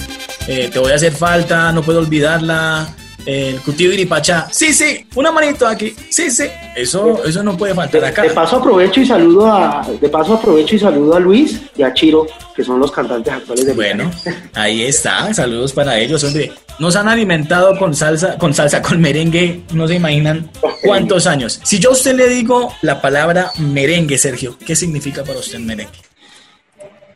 eh, 0.47 0.71
te 0.73 0.79
voy 0.79 0.93
a 0.93 0.95
hacer 0.95 1.13
falta, 1.13 1.73
no 1.73 1.83
puedo 1.83 1.99
olvidarla. 1.99 2.95
El 3.27 3.61
cutillo 3.61 3.91
de 3.91 3.97
Iripacha, 3.97 4.49
sí, 4.51 4.73
sí, 4.75 5.07
una 5.15 5.33
manito 5.33 5.67
aquí, 5.67 5.95
sí, 6.11 6.31
sí. 6.31 6.45
Eso, 6.77 7.25
eso 7.25 7.43
no 7.43 7.57
puede 7.57 7.75
faltar 7.75 8.05
acá. 8.05 8.23
de 8.23 8.31
paso 8.31 8.57
aprovecho 8.57 9.01
y 9.01 9.07
saludo 9.07 9.51
a 9.51 9.87
de 10.01 10.09
paso 10.09 10.35
aprovecho 10.35 10.77
y 10.77 10.79
saludo 10.79 11.15
a 11.15 11.21
Luis 11.21 11.61
y 11.77 11.83
a 11.83 11.95
Chiro, 11.95 12.27
que 12.55 12.63
son 12.63 12.79
los 12.79 12.93
cantantes 12.93 13.33
actuales 13.33 13.65
de 13.65 13.73
Bueno, 13.73 14.11
ahí 14.55 14.83
está, 14.83 15.33
saludos 15.33 15.73
para 15.73 15.99
ellos, 15.99 16.23
hombre. 16.25 16.53
Nos 16.79 16.97
han 16.97 17.09
alimentado 17.09 17.79
con 17.79 17.95
salsa, 17.95 18.37
con 18.37 18.53
salsa, 18.53 18.83
con 18.83 19.01
merengue, 19.01 19.63
no 19.73 19.87
se 19.89 19.95
imaginan 19.95 20.51
cuántos 20.83 21.27
años. 21.27 21.61
Si 21.63 21.79
yo 21.79 21.91
a 21.91 21.93
usted 21.93 22.15
le 22.17 22.29
digo 22.29 22.75
la 22.83 23.01
palabra 23.01 23.53
merengue, 23.59 24.19
Sergio, 24.19 24.59
¿qué 24.59 24.75
significa 24.75 25.23
para 25.25 25.39
usted 25.39 25.61
merengue? 25.61 25.99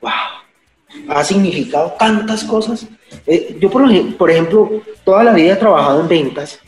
Wow. 0.01 0.13
Ha 1.09 1.25
significado 1.25 1.95
tantas 1.99 2.45
cosas. 2.45 2.87
Eh, 3.27 3.57
yo, 3.61 3.71
por, 3.71 3.83
ej- 3.91 4.17
por 4.17 4.31
ejemplo, 4.31 4.83
toda 5.05 5.25
la 5.25 5.33
vida 5.33 5.53
he 5.53 5.57
trabajado 5.57 6.01
en 6.03 6.09
ventas 6.09 6.59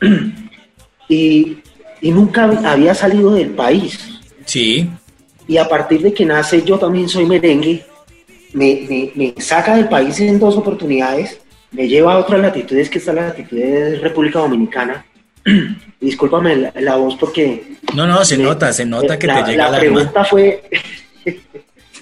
y, 1.08 1.58
y 2.00 2.10
nunca 2.10 2.44
había 2.64 2.94
salido 2.94 3.32
del 3.32 3.50
país. 3.50 3.98
Sí, 4.44 4.88
Y 5.46 5.56
a 5.56 5.68
partir 5.68 6.02
de 6.02 6.12
que 6.12 6.24
nace 6.24 6.62
Yo 6.62 6.78
también 6.78 7.08
soy 7.08 7.26
merengue, 7.26 7.84
me, 8.52 8.86
me- 8.88 9.12
me 9.14 9.34
saca 9.42 9.76
del 9.76 9.88
país 9.88 10.18
en 10.20 10.38
dos 10.38 10.56
oportunidades, 10.56 11.38
me 11.70 11.88
lleva 11.88 12.14
a 12.14 12.18
otras 12.18 12.40
latitudes, 12.40 12.90
que 12.90 12.98
está 12.98 13.12
la 13.12 13.28
latitud 13.28 13.56
de 13.56 13.98
República 13.98 14.40
Dominicana. 14.40 15.06
Discúlpame 16.00 16.56
la, 16.56 16.72
la 16.76 16.96
voz 16.96 17.16
porque... 17.16 17.76
no, 17.94 18.06
no, 18.06 18.24
se 18.24 18.36
me- 18.36 18.44
nota, 18.44 18.72
se 18.72 18.84
nota 18.84 19.18
que 19.18 19.26
la, 19.26 19.44
te 19.44 19.50
llega 19.52 19.64
La 19.70 19.78
alma. 19.78 19.78
pregunta 19.78 20.24
fue 20.24 20.62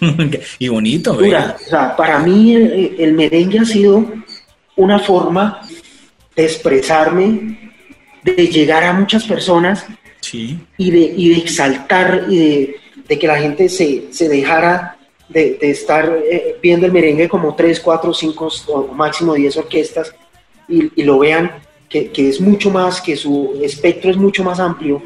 y 0.59 0.69
bonito, 0.69 1.13
dura. 1.13 1.29
¿verdad? 1.29 1.57
O 1.65 1.69
sea, 1.69 1.97
para 1.97 2.19
mí 2.21 2.55
el, 2.55 2.97
el 2.99 3.13
merengue 3.13 3.61
ha 3.61 3.65
sido 3.65 4.05
una 4.77 4.99
forma 4.99 5.61
de 6.35 6.45
expresarme, 6.45 7.73
de 8.23 8.47
llegar 8.49 8.85
a 8.85 8.93
muchas 8.93 9.25
personas 9.25 9.87
Sí, 10.21 10.59
y 10.77 10.91
de, 10.91 10.99
y 11.17 11.31
de 11.31 11.39
exaltar 11.39 12.27
y 12.29 12.39
de, 12.39 12.77
de 13.09 13.19
que 13.19 13.27
la 13.27 13.39
gente 13.39 13.69
se, 13.69 14.13
se 14.13 14.29
dejara 14.29 14.99
de, 15.29 15.57
de 15.61 15.71
estar 15.71 16.19
eh, 16.31 16.57
viendo 16.63 16.87
el 16.87 16.93
merengue 16.93 17.29
como 17.29 17.55
3, 17.55 17.81
4, 17.81 18.13
5 18.13 18.49
o 18.69 18.89
máximo 18.89 19.35
10 19.35 19.57
orquestas 19.57 20.15
y, 20.69 20.91
y 21.01 21.05
lo 21.05 21.19
vean 21.19 21.51
que, 21.89 22.11
que 22.11 22.29
es 22.29 22.41
mucho 22.41 22.71
más, 22.71 23.01
que 23.01 23.17
su 23.17 23.59
espectro 23.63 24.11
es 24.11 24.17
mucho 24.17 24.45
más 24.45 24.61
amplio, 24.61 25.03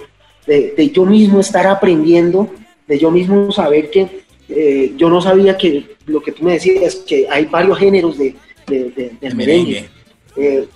de, 0.46 0.74
de 0.76 0.90
yo 0.90 1.04
mismo 1.06 1.40
estar 1.40 1.66
aprendiendo, 1.66 2.50
de 2.86 2.98
yo 2.98 3.10
mismo 3.10 3.50
saber 3.52 3.90
que, 3.90 4.23
eh, 4.48 4.92
yo 4.96 5.08
no 5.08 5.20
sabía 5.20 5.56
que 5.56 5.96
lo 6.06 6.20
que 6.22 6.32
tú 6.32 6.44
me 6.44 6.52
decías, 6.54 6.96
que 6.96 7.26
hay 7.30 7.46
varios 7.46 7.78
géneros 7.78 8.18
de, 8.18 8.34
de- 8.66 8.84
de- 8.90 9.12
del 9.20 9.32
El 9.32 9.36
merengue. 9.36 9.88
Eh, 10.36 10.66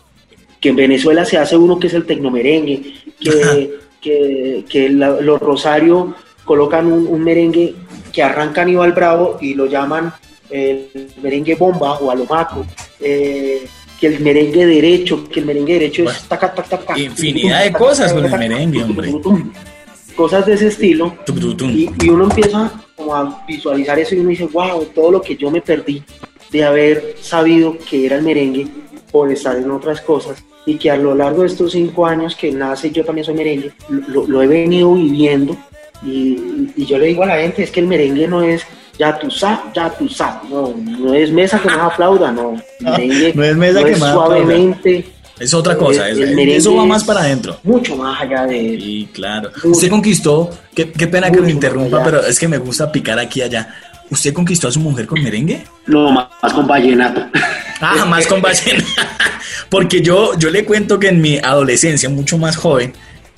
que 0.61 0.69
en 0.71 0.77
Venezuela 0.77 1.25
se 1.25 1.37
hace 1.39 1.57
uno 1.57 1.79
que 1.79 1.87
es 1.87 1.95
el 1.95 2.05
tecnomerengue, 2.07 2.95
que, 3.21 3.71
que, 4.01 4.65
que 4.69 4.89
la- 4.89 5.21
los 5.21 5.41
Rosario 5.41 6.15
colocan 6.45 6.91
un, 6.91 7.07
un 7.07 7.23
merengue 7.23 7.75
que 8.13 8.23
arranca 8.23 8.63
Aníbal 8.63 8.93
Bravo 8.93 9.39
y 9.41 9.55
lo 9.55 9.67
llaman 9.67 10.13
el 10.51 10.89
merengue 11.23 11.55
bomba 11.55 11.99
o 11.99 12.11
alomaco. 12.11 12.65
Eh, 13.01 13.67
que 14.01 14.07
el 14.07 14.21
merengue 14.21 14.65
derecho, 14.65 15.29
que 15.29 15.41
el 15.41 15.47
merengue 15.47 15.75
derecho 15.75 16.05
Bueno, 16.05 16.17
es 16.19 16.25
taca, 16.29 16.55
taca, 16.55 16.79
taca, 16.79 16.99
infinidad 16.99 17.65
de 17.65 17.73
cosas 17.73 18.13
con 18.13 18.25
el 18.25 18.31
merengue, 18.31 18.83
hombre. 18.83 19.13
Cosas 20.15 20.47
de 20.47 20.55
ese 20.55 20.69
estilo. 20.69 21.17
Y 21.99 22.09
uno 22.09 22.25
empieza 22.25 22.73
como 23.09 23.16
a 23.16 23.44
visualizar 23.47 23.99
eso 23.99 24.14
y 24.14 24.18
uno 24.18 24.29
dice, 24.29 24.47
wow, 24.47 24.85
todo 24.94 25.11
lo 25.12 25.23
que 25.23 25.37
yo 25.37 25.51
me 25.51 25.62
perdí 25.62 26.03
de 26.51 26.64
haber 26.64 27.16
sabido 27.21 27.77
que 27.79 28.07
era 28.07 28.16
el 28.16 28.23
merengue 28.23 28.66
por 29.11 29.31
estar 29.33 29.57
en 29.57 29.71
otras 29.71 30.01
cosas 30.03 30.42
y 30.66 30.77
que 30.77 30.90
a 30.90 30.97
lo 30.97 31.14
largo 31.14 31.42
de 31.42 31.49
estos 31.49 31.73
cinco 31.73 32.05
años 32.07 32.37
que 32.37 32.53
nace 32.53 32.90
yo 32.90 33.05
también 33.05 33.25
soy 33.25 33.35
merengue, 33.35 33.73
lo, 33.88 34.27
lo 34.27 34.42
he 34.42 34.47
venido 34.47 34.94
viviendo 34.94 35.57
y, 36.03 36.71
y 36.77 36.85
yo 36.87 36.99
le 36.99 37.07
digo 37.07 37.23
a 37.23 37.27
la 37.27 37.38
gente, 37.38 37.62
es 37.62 37.71
que 37.71 37.81
el 37.81 37.87
merengue 37.87 38.29
no 38.29 38.42
es 38.42 38.66
ya 38.99 39.18
tú 39.18 39.31
sabes, 39.31 39.61
ya 39.75 39.90
tú 39.90 40.09
sabes, 40.09 40.51
no, 40.51 40.75
no 40.77 41.14
es 41.14 41.31
mesa 41.31 41.61
que 41.61 41.68
más 41.68 41.92
aplauda, 41.92 42.33
no, 42.33 42.61
merengue 42.81 43.33
no 43.35 43.44
es 43.44 43.57
mesa 43.57 43.85
que 43.85 43.97
más 43.97 44.11
aplauda. 44.11 44.75
Es 45.38 45.55
otra 45.55 45.77
cosa, 45.77 46.09
el 46.09 46.38
eso 46.38 46.74
va 46.74 46.85
más 46.85 47.05
para 47.05 47.20
adentro. 47.20 47.59
mucho 47.62 47.96
más 47.96 48.20
allá 48.20 48.46
de 48.46 48.79
Sí, 48.81 49.09
claro. 49.12 49.51
Mucho. 49.57 49.68
Usted 49.70 49.88
conquistó, 49.88 50.51
qué, 50.74 50.90
qué 50.90 51.07
pena 51.07 51.31
que 51.31 51.37
lo 51.37 51.42
Mucho 51.42 51.55
interrumpa, 51.55 52.03
pero 52.03 52.24
es 52.24 52.38
que 52.38 52.48
me 52.48 52.59
gusta 52.59 52.90
picar 52.90 53.18
aquí 53.18 53.40
y 53.40 53.42
allá. 53.42 53.74
¿Usted 54.11 54.33
conquistó 54.33 54.68
a 54.68 54.72
su 54.72 54.81
mujer 54.81 55.07
con 55.07 55.22
merengue? 55.22 55.64
no 55.87 56.11
más, 56.11 56.29
más 56.42 56.53
con 56.53 56.66
vallenato. 56.66 57.27
Ah, 57.81 58.05
más 58.07 58.27
con 58.27 58.40
ballena. 58.40 58.83
Porque 59.68 60.01
yo, 60.01 60.37
yo 60.38 60.51
le 60.51 60.64
cuento 60.64 60.98
que 60.98 61.09
en 61.09 61.20
mi 61.20 61.38
adolescencia, 61.38 62.09
mucho 62.09 62.38
más 62.38 62.57
joven, 62.57 62.94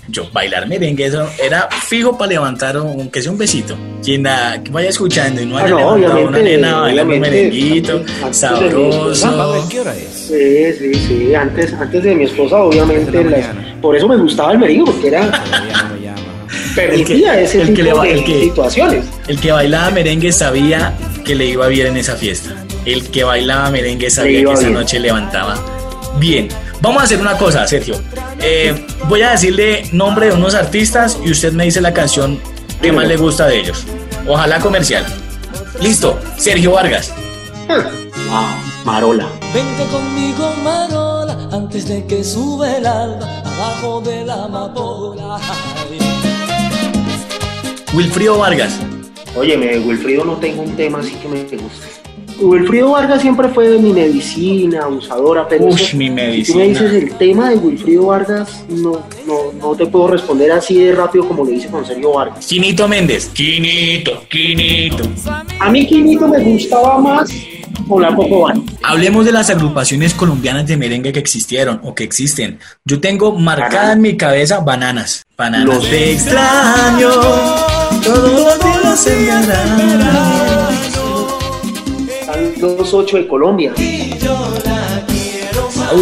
yo 0.08 0.28
bailar 0.32 0.66
merengue 0.66 1.06
eso 1.06 1.28
era 1.42 1.68
fijo 1.86 2.18
para 2.18 2.30
levantar 2.32 2.76
un, 2.80 3.10
que 3.10 3.22
sea 3.22 3.30
un 3.30 3.38
besito. 3.38 3.76
Quien 4.02 4.26
ah, 4.26 4.60
que 4.64 4.70
vaya 4.70 4.88
escuchando 4.88 5.40
y 5.42 5.46
no 5.46 5.56
haya 5.58 5.66
Ah, 5.66 5.70
no, 5.70 5.96
levantado 5.96 6.26
una 6.28 6.38
nena 6.38 6.80
bailando 6.80 7.14
un 7.14 7.20
merenguito, 7.20 8.02
antes- 8.22 8.36
sabroso. 8.36 9.12
esposa, 9.12 9.68
¿Qué 9.70 9.80
hora 9.80 9.94
es? 9.96 10.08
Sí, 10.12 10.72
sí, 10.78 10.94
sí. 11.06 11.34
Antes, 11.34 11.72
antes 11.74 12.02
de 12.02 12.14
mi 12.14 12.24
esposa, 12.24 12.56
obviamente, 12.56 13.22
la 13.24 13.30
las- 13.38 13.46
por 13.80 13.94
eso 13.96 14.08
me 14.08 14.16
gustaba 14.16 14.52
el 14.52 14.58
merengue, 14.58 14.84
porque 14.90 15.08
era 15.08 15.30
permitía 16.74 17.40
ese 17.40 17.62
el 17.62 17.68
que 17.68 17.72
tipo 17.74 17.84
le 17.84 17.92
va- 17.92 18.04
de 18.04 18.12
el 18.12 18.24
que- 18.24 18.40
situaciones. 18.42 19.04
El 19.28 19.40
que 19.40 19.52
bailaba 19.52 19.90
merengue 19.90 20.32
sabía 20.32 20.94
que 21.24 21.34
le 21.34 21.46
iba 21.46 21.66
bien 21.68 21.88
en 21.88 21.96
esa 21.98 22.16
fiesta. 22.16 22.50
El 22.84 23.08
que 23.10 23.24
bailaba 23.24 23.70
merengue 23.70 24.10
sabía 24.10 24.32
que 24.32 24.40
iba 24.40 24.52
esa 24.54 24.62
bien. 24.62 24.74
noche 24.74 24.98
levantaba 25.00 25.56
bien. 26.18 26.48
Vamos 26.80 27.02
a 27.02 27.04
hacer 27.04 27.20
una 27.20 27.36
cosa, 27.36 27.66
Sergio. 27.66 28.00
Eh, 28.40 28.86
voy 29.06 29.20
a 29.22 29.32
decirle 29.32 29.84
nombre 29.92 30.26
de 30.26 30.32
unos 30.32 30.54
artistas 30.54 31.18
y 31.22 31.30
usted 31.30 31.52
me 31.52 31.64
dice 31.64 31.80
la 31.80 31.92
canción 31.92 32.40
que 32.80 32.90
más 32.90 33.06
le 33.06 33.18
gusta 33.18 33.46
de 33.46 33.60
ellos. 33.60 33.84
Ojalá 34.26 34.60
comercial. 34.60 35.04
Listo, 35.80 36.18
Sergio 36.38 36.72
Vargas. 36.72 37.12
Ah, 38.30 38.58
Marola. 38.84 39.28
Vente 39.52 39.84
conmigo, 39.90 40.54
Marola, 40.64 41.48
antes 41.52 41.86
de 41.86 42.06
que 42.06 42.24
sube 42.24 42.78
el 42.78 42.86
alba, 42.86 43.42
abajo 43.44 44.00
de 44.00 44.24
la 44.24 44.44
amapola. 44.44 45.38
Wilfrido 47.92 48.38
Vargas. 48.38 48.78
Óyeme, 49.36 49.78
Wilfrido 49.80 50.24
no 50.24 50.36
tengo 50.36 50.62
un 50.62 50.74
tema 50.76 51.00
así 51.00 51.12
que 51.12 51.28
me 51.28 51.42
guste. 51.42 51.99
Wilfrido 52.40 52.90
Vargas 52.92 53.20
siempre 53.22 53.48
fue 53.48 53.68
de 53.68 53.78
mi 53.78 53.92
medicina, 53.92 54.80
abusadora, 54.84 55.46
pero 55.48 55.66
Ush, 55.66 55.80
eso- 55.82 55.96
mi 55.96 56.06
si 56.06 56.10
tú 56.10 56.14
medicina. 56.16 56.58
me 56.58 56.68
dices 56.68 56.92
el 56.92 57.12
tema 57.14 57.50
de 57.50 57.56
Wilfrido 57.56 58.06
Vargas, 58.06 58.64
no, 58.68 59.02
no, 59.26 59.52
no 59.60 59.74
te 59.76 59.86
puedo 59.86 60.08
responder 60.08 60.50
así 60.52 60.74
de 60.82 60.92
rápido 60.94 61.26
como 61.28 61.44
le 61.44 61.52
hice 61.52 61.68
con 61.68 61.84
Sergio 61.86 62.12
Vargas. 62.14 62.46
Quinito 62.46 62.88
Méndez. 62.88 63.28
Quinito, 63.34 64.22
Quinito. 64.30 65.04
A 65.58 65.70
mí 65.70 65.86
Quinito 65.86 66.26
me 66.28 66.38
gustaba 66.42 66.98
más 66.98 67.30
con 67.88 68.02
la 68.02 68.14
Coco 68.14 68.40
Band. 68.42 68.70
Hablemos 68.82 69.24
de 69.24 69.32
las 69.32 69.50
agrupaciones 69.50 70.14
colombianas 70.14 70.66
de 70.66 70.76
merengue 70.76 71.12
que 71.12 71.18
existieron 71.18 71.80
o 71.84 71.94
que 71.94 72.04
existen. 72.04 72.58
Yo 72.84 73.00
tengo 73.00 73.32
marcada 73.38 73.92
en 73.94 74.00
mi 74.00 74.16
cabeza 74.16 74.60
bananas. 74.60 75.24
Bananas 75.36 75.66
Los- 75.66 75.90
de 75.90 76.12
extraño. 76.12 77.10
Todos 78.04 78.32
los 78.32 79.04
días. 79.04 79.06
Están 79.06 80.59
los 82.60 82.94
ocho 82.94 83.16
de 83.16 83.26
Colombia. 83.28 83.72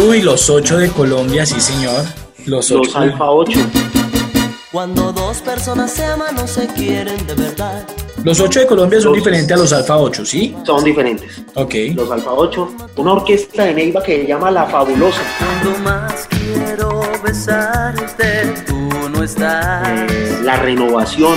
Uy, 0.07 0.21
los 0.21 0.49
ocho 0.49 0.77
de 0.77 0.89
Colombia, 0.89 1.45
sí 1.45 1.59
señor. 1.59 2.03
Los 2.45 2.69
Los 2.69 2.87
ocho. 2.89 2.97
Alfa 2.99 3.29
8. 3.31 3.59
Cuando 4.71 5.11
dos 5.11 5.37
personas 5.39 5.91
se 5.91 6.05
aman, 6.05 6.35
no 6.35 6.47
se 6.47 6.67
quieren 6.67 7.25
de 7.25 7.33
verdad. 7.33 7.85
Los 8.23 8.39
ocho 8.39 8.59
de 8.59 8.67
Colombia 8.67 8.99
son 8.99 9.11
Los- 9.13 9.17
diferentes 9.17 9.55
a 9.55 9.59
los 9.59 9.73
Alfa 9.73 9.97
8, 9.97 10.25
¿sí? 10.25 10.55
Son 10.65 10.83
diferentes. 10.83 11.41
Ok. 11.55 11.73
Los 11.95 12.11
Alfa 12.11 12.31
8. 12.33 12.71
Una 12.97 13.13
orquesta 13.13 13.63
de 13.63 13.73
Neiva 13.73 14.03
que 14.03 14.21
se 14.21 14.27
llama 14.27 14.51
La 14.51 14.65
Fabulosa. 14.65 15.21
Cuando 15.39 15.79
más 15.79 16.27
quiero 16.29 17.01
besarte, 17.23 18.53
tú 18.67 18.75
no 19.11 19.23
estás. 19.23 19.87
eh, 20.11 20.39
la 20.43 20.57
Renovación. 20.57 21.35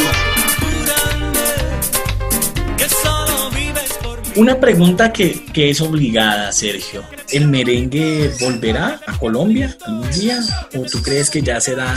Una 4.35 4.59
pregunta 4.59 5.13
que, 5.13 5.45
que 5.53 5.69
es 5.69 5.81
obligada, 5.83 6.51
Sergio. 6.53 7.03
¿El 7.31 7.49
merengue 7.49 8.31
volverá 8.41 8.99
a 9.07 9.19
Colombia 9.19 9.77
algún 9.85 10.11
día? 10.11 10.41
¿O 10.75 10.83
tú 10.83 11.03
crees 11.03 11.29
que 11.29 11.43
ya 11.43 11.61
será 11.61 11.95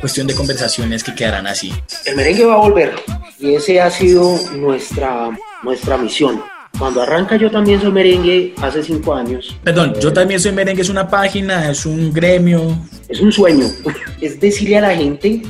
cuestión 0.00 0.28
de 0.28 0.34
conversaciones 0.34 1.02
que 1.02 1.14
quedarán 1.14 1.48
así? 1.48 1.72
El 2.04 2.14
merengue 2.14 2.44
va 2.44 2.54
a 2.54 2.58
volver. 2.58 2.94
Y 3.40 3.54
ese 3.54 3.80
ha 3.80 3.90
sido 3.90 4.38
nuestra, 4.54 5.36
nuestra 5.64 5.96
misión. 5.96 6.42
Cuando 6.78 7.02
arranca 7.02 7.36
yo 7.36 7.50
también 7.50 7.80
soy 7.80 7.90
merengue 7.90 8.54
hace 8.62 8.84
cinco 8.84 9.12
años. 9.12 9.56
Perdón, 9.64 9.94
yo 10.00 10.12
también 10.12 10.38
soy 10.38 10.52
merengue, 10.52 10.82
es 10.82 10.88
una 10.88 11.08
página, 11.08 11.70
es 11.70 11.84
un 11.84 12.12
gremio. 12.12 12.78
Es 13.08 13.20
un 13.20 13.32
sueño. 13.32 13.66
Es 14.20 14.38
decirle 14.38 14.78
a 14.78 14.82
la 14.82 14.94
gente, 14.94 15.42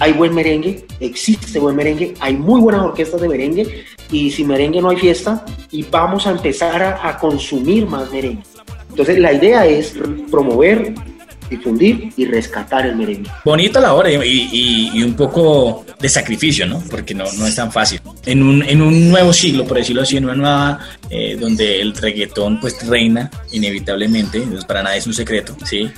hay 0.00 0.14
buen 0.14 0.34
merengue, 0.34 0.86
existe 0.98 1.58
buen 1.58 1.76
merengue, 1.76 2.14
hay 2.20 2.34
muy 2.34 2.60
buenas 2.60 2.82
orquestas 2.82 3.20
de 3.20 3.28
merengue 3.28 3.84
y 4.10 4.30
sin 4.30 4.48
merengue 4.48 4.80
no 4.80 4.88
hay 4.88 4.96
fiesta 4.96 5.44
y 5.70 5.82
vamos 5.84 6.26
a 6.26 6.30
empezar 6.30 6.82
a, 6.82 7.18
consumir 7.18 7.86
más 7.86 8.10
merengue. 8.10 8.42
Entonces 8.88 9.18
la 9.18 9.32
idea 9.32 9.66
es 9.66 9.94
promover, 10.30 10.94
difundir 11.50 12.12
y 12.16 12.24
rescatar 12.24 12.86
el 12.86 12.96
merengue. 12.96 13.30
Bonita 13.44 13.78
la 13.78 13.92
hora 13.92 14.10
y, 14.10 15.02
un 15.02 15.14
poco 15.14 15.84
de 16.00 16.08
sacrificio, 16.08 16.66
¿no? 16.66 16.82
Porque 16.90 17.14
no, 17.14 17.24
no 17.38 17.46
es 17.46 17.54
tan 17.54 17.70
fácil. 17.70 18.00
En 18.24 18.42
un, 18.42 18.62
en 18.62 18.80
un 18.80 19.10
nuevo 19.10 19.34
siglo, 19.34 19.66
por 19.66 19.76
decirlo 19.76 20.02
así, 20.02 20.16
en 20.16 20.24
una 20.24 20.34
nueva, 20.34 20.80
eh, 21.10 21.36
donde 21.38 21.82
el 21.82 21.94
reggaetón 21.94 22.58
pues 22.58 22.86
reina 22.86 23.30
inevitablemente, 23.52 24.42
para 24.66 24.82
nadie 24.82 24.98
es 24.98 25.06
un 25.06 25.14
secreto, 25.14 25.54
¿sí? 25.64 25.90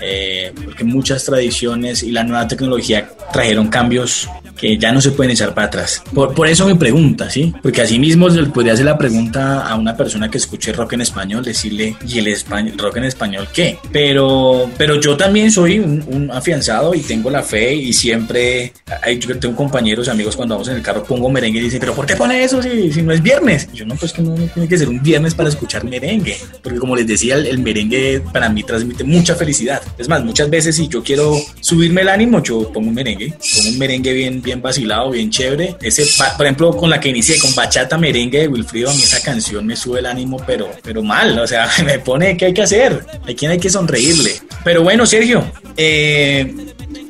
Eh, 0.00 0.52
porque 0.64 0.84
muchas 0.84 1.24
tradiciones 1.24 2.02
y 2.02 2.12
la 2.12 2.22
nueva 2.22 2.46
tecnología 2.46 3.10
trajeron 3.32 3.68
cambios 3.68 4.28
que 4.58 4.76
ya 4.76 4.92
no 4.92 5.00
se 5.00 5.12
pueden 5.12 5.30
echar 5.30 5.54
para 5.54 5.68
atrás. 5.68 6.02
Por, 6.12 6.34
por 6.34 6.48
eso 6.48 6.66
mi 6.66 6.74
pregunta, 6.74 7.30
¿sí? 7.30 7.54
Porque 7.62 7.82
así 7.82 7.98
mismo 7.98 8.28
se 8.30 8.42
le 8.42 8.48
podría 8.48 8.72
hacer 8.74 8.84
la 8.84 8.98
pregunta 8.98 9.66
a 9.66 9.76
una 9.76 9.96
persona 9.96 10.30
que 10.30 10.38
escuche 10.38 10.72
rock 10.72 10.94
en 10.94 11.02
español, 11.02 11.44
decirle, 11.44 11.96
¿y 12.06 12.18
el 12.18 12.28
español, 12.28 12.76
rock 12.76 12.96
en 12.96 13.04
español 13.04 13.48
qué? 13.52 13.78
Pero, 13.92 14.70
pero 14.76 15.00
yo 15.00 15.16
también 15.16 15.50
soy 15.50 15.78
un, 15.78 16.04
un 16.08 16.30
afianzado 16.30 16.94
y 16.94 17.00
tengo 17.00 17.30
la 17.30 17.42
fe 17.42 17.74
y 17.74 17.92
siempre, 17.92 18.72
ay, 19.02 19.18
yo 19.18 19.38
tengo 19.38 19.54
compañeros, 19.56 20.08
amigos, 20.08 20.36
cuando 20.36 20.56
vamos 20.56 20.68
en 20.68 20.76
el 20.76 20.82
carro 20.82 21.04
pongo 21.04 21.30
merengue 21.30 21.60
y 21.60 21.62
dicen, 21.62 21.80
¿pero 21.80 21.94
por 21.94 22.06
qué 22.06 22.16
pone 22.16 22.42
eso 22.42 22.62
si, 22.62 22.92
si 22.92 23.02
no 23.02 23.12
es 23.12 23.22
viernes? 23.22 23.68
Y 23.72 23.78
yo 23.78 23.86
no, 23.86 23.94
pues 23.94 24.12
que 24.12 24.22
no, 24.22 24.36
no 24.36 24.46
tiene 24.46 24.68
que 24.68 24.76
ser 24.76 24.88
un 24.88 25.02
viernes 25.02 25.34
para 25.34 25.48
escuchar 25.48 25.84
merengue, 25.84 26.36
porque 26.62 26.78
como 26.78 26.96
les 26.96 27.06
decía, 27.06 27.36
el, 27.36 27.46
el 27.46 27.58
merengue 27.58 28.22
para 28.32 28.48
mí 28.48 28.62
transmite 28.62 29.04
mucha 29.04 29.34
felicidad. 29.34 29.80
Es 29.96 30.08
más, 30.08 30.24
muchas 30.24 30.50
veces 30.50 30.76
si 30.76 30.88
yo 30.88 31.02
quiero 31.02 31.36
subirme 31.60 32.02
el 32.02 32.08
ánimo, 32.08 32.42
yo 32.42 32.72
pongo 32.72 32.88
un 32.88 32.94
merengue, 32.94 33.34
pongo 33.54 33.68
un 33.68 33.78
merengue 33.78 34.12
bien, 34.12 34.42
bien 34.48 34.62
vacilado, 34.62 35.10
bien 35.10 35.30
chévere. 35.30 35.76
Ese, 35.82 36.06
por 36.36 36.46
ejemplo, 36.46 36.74
con 36.74 36.88
la 36.88 36.98
que 36.98 37.10
inicié, 37.10 37.38
con 37.38 37.54
Bachata 37.54 37.98
Merengue 37.98 38.40
de 38.40 38.48
Wilfrido, 38.48 38.88
a 38.88 38.94
mí 38.94 39.02
esa 39.02 39.22
canción 39.22 39.66
me 39.66 39.76
sube 39.76 39.98
el 39.98 40.06
ánimo, 40.06 40.38
pero, 40.46 40.70
pero 40.82 41.02
mal, 41.02 41.38
o 41.38 41.46
sea, 41.46 41.68
me 41.84 41.98
pone, 41.98 42.34
¿qué 42.36 42.46
hay 42.46 42.54
que 42.54 42.62
hacer? 42.62 43.04
¿A 43.22 43.34
quién 43.34 43.50
hay 43.50 43.58
que 43.58 43.68
sonreírle? 43.68 44.32
Pero 44.64 44.82
bueno, 44.82 45.04
Sergio, 45.04 45.44
eh, 45.76 46.54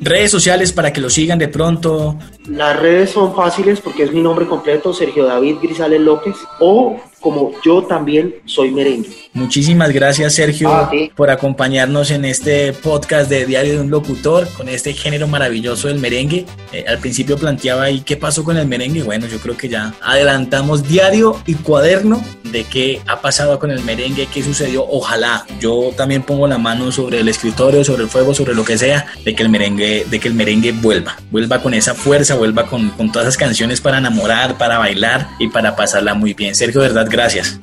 redes 0.01 0.31
sociales 0.31 0.73
para 0.73 0.91
que 0.91 0.99
lo 0.99 1.09
sigan 1.09 1.39
de 1.39 1.47
pronto. 1.47 2.17
Las 2.49 2.77
redes 2.77 3.11
son 3.11 3.33
fáciles 3.33 3.79
porque 3.79 4.03
es 4.03 4.11
mi 4.11 4.21
nombre 4.21 4.45
completo, 4.45 4.93
Sergio 4.93 5.25
David 5.25 5.57
Grisales 5.61 6.01
López, 6.01 6.35
o 6.59 6.99
como 7.19 7.51
yo 7.63 7.83
también 7.83 8.35
soy 8.45 8.71
merengue. 8.71 9.09
Muchísimas 9.33 9.91
gracias 9.91 10.33
Sergio 10.35 10.69
Ah, 10.69 10.87
sí. 10.91 11.11
por 11.15 11.29
acompañarnos 11.29 12.11
en 12.11 12.25
este 12.25 12.73
podcast 12.73 13.29
de 13.29 13.45
Diario 13.45 13.73
de 13.75 13.81
un 13.81 13.89
Locutor 13.91 14.47
con 14.53 14.67
este 14.69 14.93
género 14.93 15.27
maravilloso 15.27 15.87
del 15.87 15.99
merengue. 15.99 16.45
Eh, 16.73 16.85
al 16.87 16.97
principio 16.99 17.37
planteaba 17.37 17.83
ahí 17.83 18.01
qué 18.01 18.17
pasó 18.17 18.43
con 18.43 18.57
el 18.57 18.67
merengue. 18.67 19.03
Bueno, 19.03 19.27
yo 19.27 19.37
creo 19.39 19.55
que 19.55 19.69
ya 19.69 19.93
adelantamos 20.01 20.87
diario 20.87 21.41
y 21.45 21.53
cuaderno 21.55 22.23
de 22.51 22.63
qué 22.63 23.01
ha 23.07 23.21
pasado 23.21 23.59
con 23.59 23.69
el 23.71 23.81
merengue, 23.83 24.27
qué 24.33 24.41
sucedió. 24.41 24.85
Ojalá 24.89 25.45
yo 25.59 25.91
también 25.95 26.23
pongo 26.23 26.47
la 26.47 26.57
mano 26.57 26.91
sobre 26.91 27.19
el 27.19 27.27
escritorio, 27.29 27.83
sobre 27.83 28.03
el 28.03 28.09
fuego, 28.09 28.33
sobre 28.33 28.55
lo 28.55 28.63
que 28.65 28.77
sea, 28.77 29.05
de 29.23 29.35
que 29.35 29.43
el 29.43 29.49
merengue, 29.49 30.05
de 30.09 30.19
que 30.19 30.27
el 30.27 30.33
merengue 30.33 30.71
vuelva, 30.71 31.17
vuelva 31.31 31.61
con 31.61 31.73
esa 31.73 31.93
fuerza, 31.93 32.35
vuelva 32.35 32.65
con, 32.65 32.89
con 32.91 33.11
todas 33.11 33.27
esas 33.27 33.37
canciones 33.37 33.81
para 33.81 33.99
enamorar, 33.99 34.57
para 34.57 34.77
bailar 34.79 35.27
y 35.39 35.47
para 35.49 35.75
pasarla 35.75 36.13
muy 36.15 36.33
bien. 36.33 36.55
Sergio, 36.55 36.81
de 36.81 36.87
verdad, 36.87 37.08
gracias. 37.09 37.59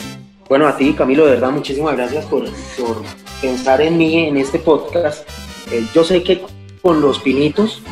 Bueno, 0.48 0.68
a 0.68 0.76
ti, 0.76 0.92
Camilo, 0.92 1.24
de 1.24 1.32
verdad, 1.32 1.50
muchísimas 1.50 1.96
gracias 1.96 2.24
por, 2.26 2.44
por 2.78 3.02
pensar 3.40 3.80
en 3.80 3.98
mí 3.98 4.26
en 4.28 4.36
este 4.36 4.58
podcast. 4.58 5.28
Eh, 5.72 5.84
yo 5.94 6.04
sé 6.04 6.22
que 6.22 6.42
con 6.82 7.00
los 7.00 7.18
pinitos 7.18 7.82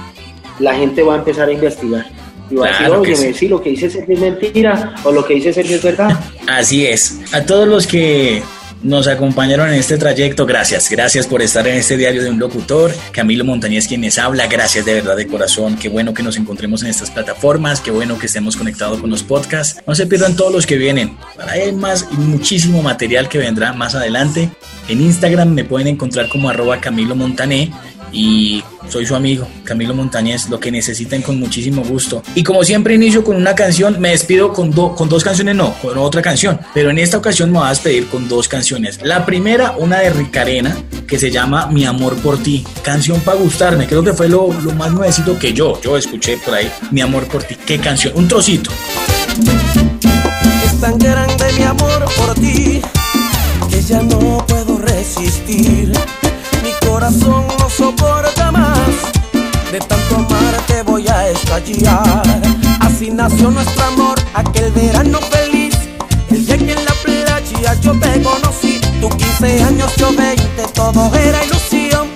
la 0.61 0.75
gente 0.75 1.03
va 1.03 1.15
a 1.15 1.19
empezar 1.19 1.49
a 1.49 1.53
investigar. 1.53 2.07
Y 2.51 2.57
va 2.57 2.69
Claro 2.69 2.97
a 2.97 3.01
decir, 3.01 3.15
oye, 3.15 3.33
sí. 3.33 3.39
sí, 3.39 3.49
lo 3.49 3.61
que 3.63 3.71
dice 3.71 3.91
Sergio 3.91 4.15
es 4.15 4.21
mentira 4.21 4.95
o 5.03 5.11
lo 5.11 5.25
que 5.25 5.35
dice 5.35 5.53
Sergio 5.53 5.77
es 5.77 5.83
verdad. 5.83 6.17
Así 6.47 6.87
es. 6.87 7.21
A 7.33 7.45
todos 7.45 7.67
los 7.67 7.87
que 7.87 8.43
nos 8.85 9.09
acompañaron 9.09 9.69
en 9.71 9.75
este 9.75 9.97
trayecto, 9.97 10.45
gracias. 10.45 10.91
Gracias 10.91 11.27
por 11.27 11.41
estar 11.41 11.67
en 11.67 11.77
este 11.77 11.97
diario 11.97 12.23
de 12.23 12.31
un 12.31 12.39
locutor. 12.39 12.93
Camilo 13.13 13.45
Montañez 13.45 13.89
quienes 13.89 14.19
habla. 14.19 14.47
Gracias 14.47 14.85
de 14.85 14.95
verdad 14.95 15.17
de 15.17 15.27
corazón. 15.27 15.77
Qué 15.77 15.89
bueno 15.89 16.13
que 16.13 16.23
nos 16.23 16.37
encontremos 16.37 16.83
en 16.83 16.91
estas 16.91 17.11
plataformas. 17.11 17.81
Qué 17.81 17.91
bueno 17.91 18.19
que 18.19 18.27
estemos 18.27 18.57
conectados 18.57 19.01
con 19.01 19.11
los 19.11 19.23
podcasts. 19.23 19.83
No 19.87 19.95
se 19.95 20.07
pierdan 20.07 20.37
todos 20.37 20.53
los 20.53 20.67
que 20.67 20.77
vienen. 20.77 21.17
Hay 21.49 21.73
más 21.73 22.07
y 22.13 22.17
muchísimo 22.17 22.83
material 22.83 23.29
que 23.29 23.39
vendrá 23.39 23.73
más 23.73 23.95
adelante. 23.95 24.51
En 24.87 25.01
Instagram 25.01 25.49
me 25.49 25.65
pueden 25.65 25.89
encontrar 25.89 26.29
como 26.29 26.51
arroba 26.51 26.79
Camilo 26.79 27.17
Montané 27.17 27.73
y 28.15 28.63
soy 28.89 29.05
su 29.07 29.15
amigo 29.15 29.47
Camilo 29.65 29.93
Montañez, 29.95 30.49
lo 30.49 30.61
que 30.61 30.71
necesiten 30.71 31.21
con 31.23 31.39
muchísimo 31.41 31.83
gusto. 31.83 32.23
Y 32.35 32.43
como 32.45 32.63
siempre 32.65 32.95
inicio 32.95 33.25
con 33.25 33.37
una 33.37 33.55
canción, 33.55 34.01
me 34.01 34.11
despido 34.11 34.53
con, 34.53 34.71
do- 34.71 34.95
con 34.95 35.09
dos 35.09 35.25
canciones, 35.25 35.57
no, 35.57 35.75
con 35.83 35.99
otra 35.99 36.23
canción, 36.23 36.61
pero 36.73 36.91
en 36.91 36.99
esta 36.99 37.19
ocasión 37.19 37.51
me 37.51 37.59
voy 37.59 37.67
a 37.67 37.71
despedir 37.71 38.07
con 38.09 38.29
dos 38.29 38.47
canciones. 38.49 39.01
La 39.03 39.27
primera, 39.27 39.73
una 39.77 39.99
de 39.99 40.11
Ricarena, 40.11 40.77
que 41.09 41.19
se 41.19 41.31
llama 41.31 41.67
Mi 41.67 41.85
amor 41.85 42.15
por 42.17 42.39
ti, 42.43 42.65
canción 42.83 43.21
para 43.21 43.37
gustarme, 43.39 43.87
creo 43.87 44.05
que 44.05 44.13
fue 44.13 44.29
lo, 44.29 44.53
lo 44.63 44.73
más 44.73 44.93
nuevecito 44.93 45.39
que 45.39 45.53
yo, 45.53 45.81
yo 45.83 45.97
escuché 45.97 46.37
por 46.39 46.55
ahí, 46.55 46.71
Mi 46.93 47.01
amor 47.01 47.27
por 47.27 47.43
ti, 47.43 47.57
qué 47.67 47.79
canción, 47.79 48.13
un 48.17 48.29
trocito. 48.29 48.71
Es 50.65 50.81
tan 50.81 50.99
grande 50.99 51.45
mi 51.59 51.65
amor 51.65 52.05
por 52.17 52.35
ti 52.35 52.81
que 53.71 53.95
no 54.05 54.45
puedo 54.47 54.79
resistir. 54.79 55.93
Mi 56.63 56.89
corazón. 56.89 57.45
De 59.75 59.81
tanto 59.81 60.15
amarte 60.15 60.83
voy 60.85 61.09
a 61.09 61.31
estallar. 61.31 62.23
Así 62.79 63.11
nació 63.11 63.51
nuestro 63.51 63.83
amor, 63.87 64.15
aquel 64.33 64.71
verano 64.71 65.19
feliz. 65.19 65.75
El 66.31 66.47
día 66.47 66.59
que 66.59 66.73
en 66.75 66.85
la 66.85 66.93
playa 67.03 67.75
yo 67.81 67.91
te 67.99 68.23
conocí. 68.23 68.81
Tú 69.01 69.09
15 69.09 69.65
años, 69.65 69.93
yo 69.97 70.15
20, 70.15 70.63
todo 70.75 71.13
era 71.17 71.45
ilusión. 71.45 72.14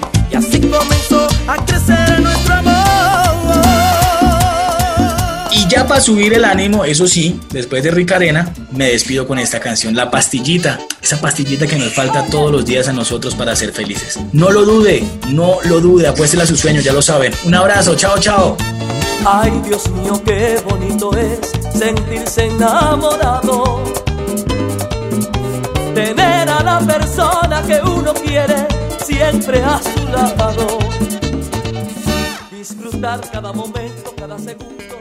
Para 5.89 6.01
subir 6.03 6.35
el 6.35 6.45
ánimo, 6.45 6.85
eso 6.85 7.09
sí, 7.09 7.41
después 7.51 7.83
de 7.83 7.91
Ricarena, 7.91 8.53
me 8.73 8.91
despido 8.91 9.27
con 9.27 9.39
esta 9.39 9.59
canción, 9.59 9.97
La 9.97 10.11
Pastillita. 10.11 10.79
Esa 11.01 11.21
pastillita 11.21 11.67
que 11.67 11.77
nos 11.77 11.95
falta 11.95 12.27
todos 12.27 12.53
los 12.53 12.67
días 12.67 12.89
a 12.89 12.93
nosotros 12.93 13.35
para 13.35 13.57
ser 13.57 13.73
felices. 13.73 14.19
No 14.33 14.51
lo 14.51 14.65
dude, 14.67 15.03
no 15.29 15.57
lo 15.65 15.81
dude, 15.81 16.07
apuéstela 16.07 16.45
a 16.45 16.47
sus 16.47 16.61
sueños, 16.61 16.85
ya 16.85 16.93
lo 16.93 17.01
saben. 17.01 17.33
Un 17.47 17.55
abrazo, 17.55 17.97
chao, 17.97 18.19
chao. 18.19 18.57
Ay, 19.25 19.51
Dios 19.65 19.89
mío, 19.91 20.21
qué 20.25 20.61
bonito 20.69 21.11
es 21.17 21.41
sentirse 21.79 22.47
enamorado. 22.47 23.83
Tener 25.95 26.49
a 26.49 26.63
la 26.63 26.81
persona 26.81 27.63
que 27.67 27.81
uno 27.83 28.13
quiere 28.13 28.67
siempre 29.03 29.63
a 29.63 29.81
su 29.83 30.09
lado. 30.09 30.79
Disfrutar 32.51 33.21
cada 33.31 33.53
momento, 33.53 34.15
cada 34.17 34.39
segundo, 34.39 34.98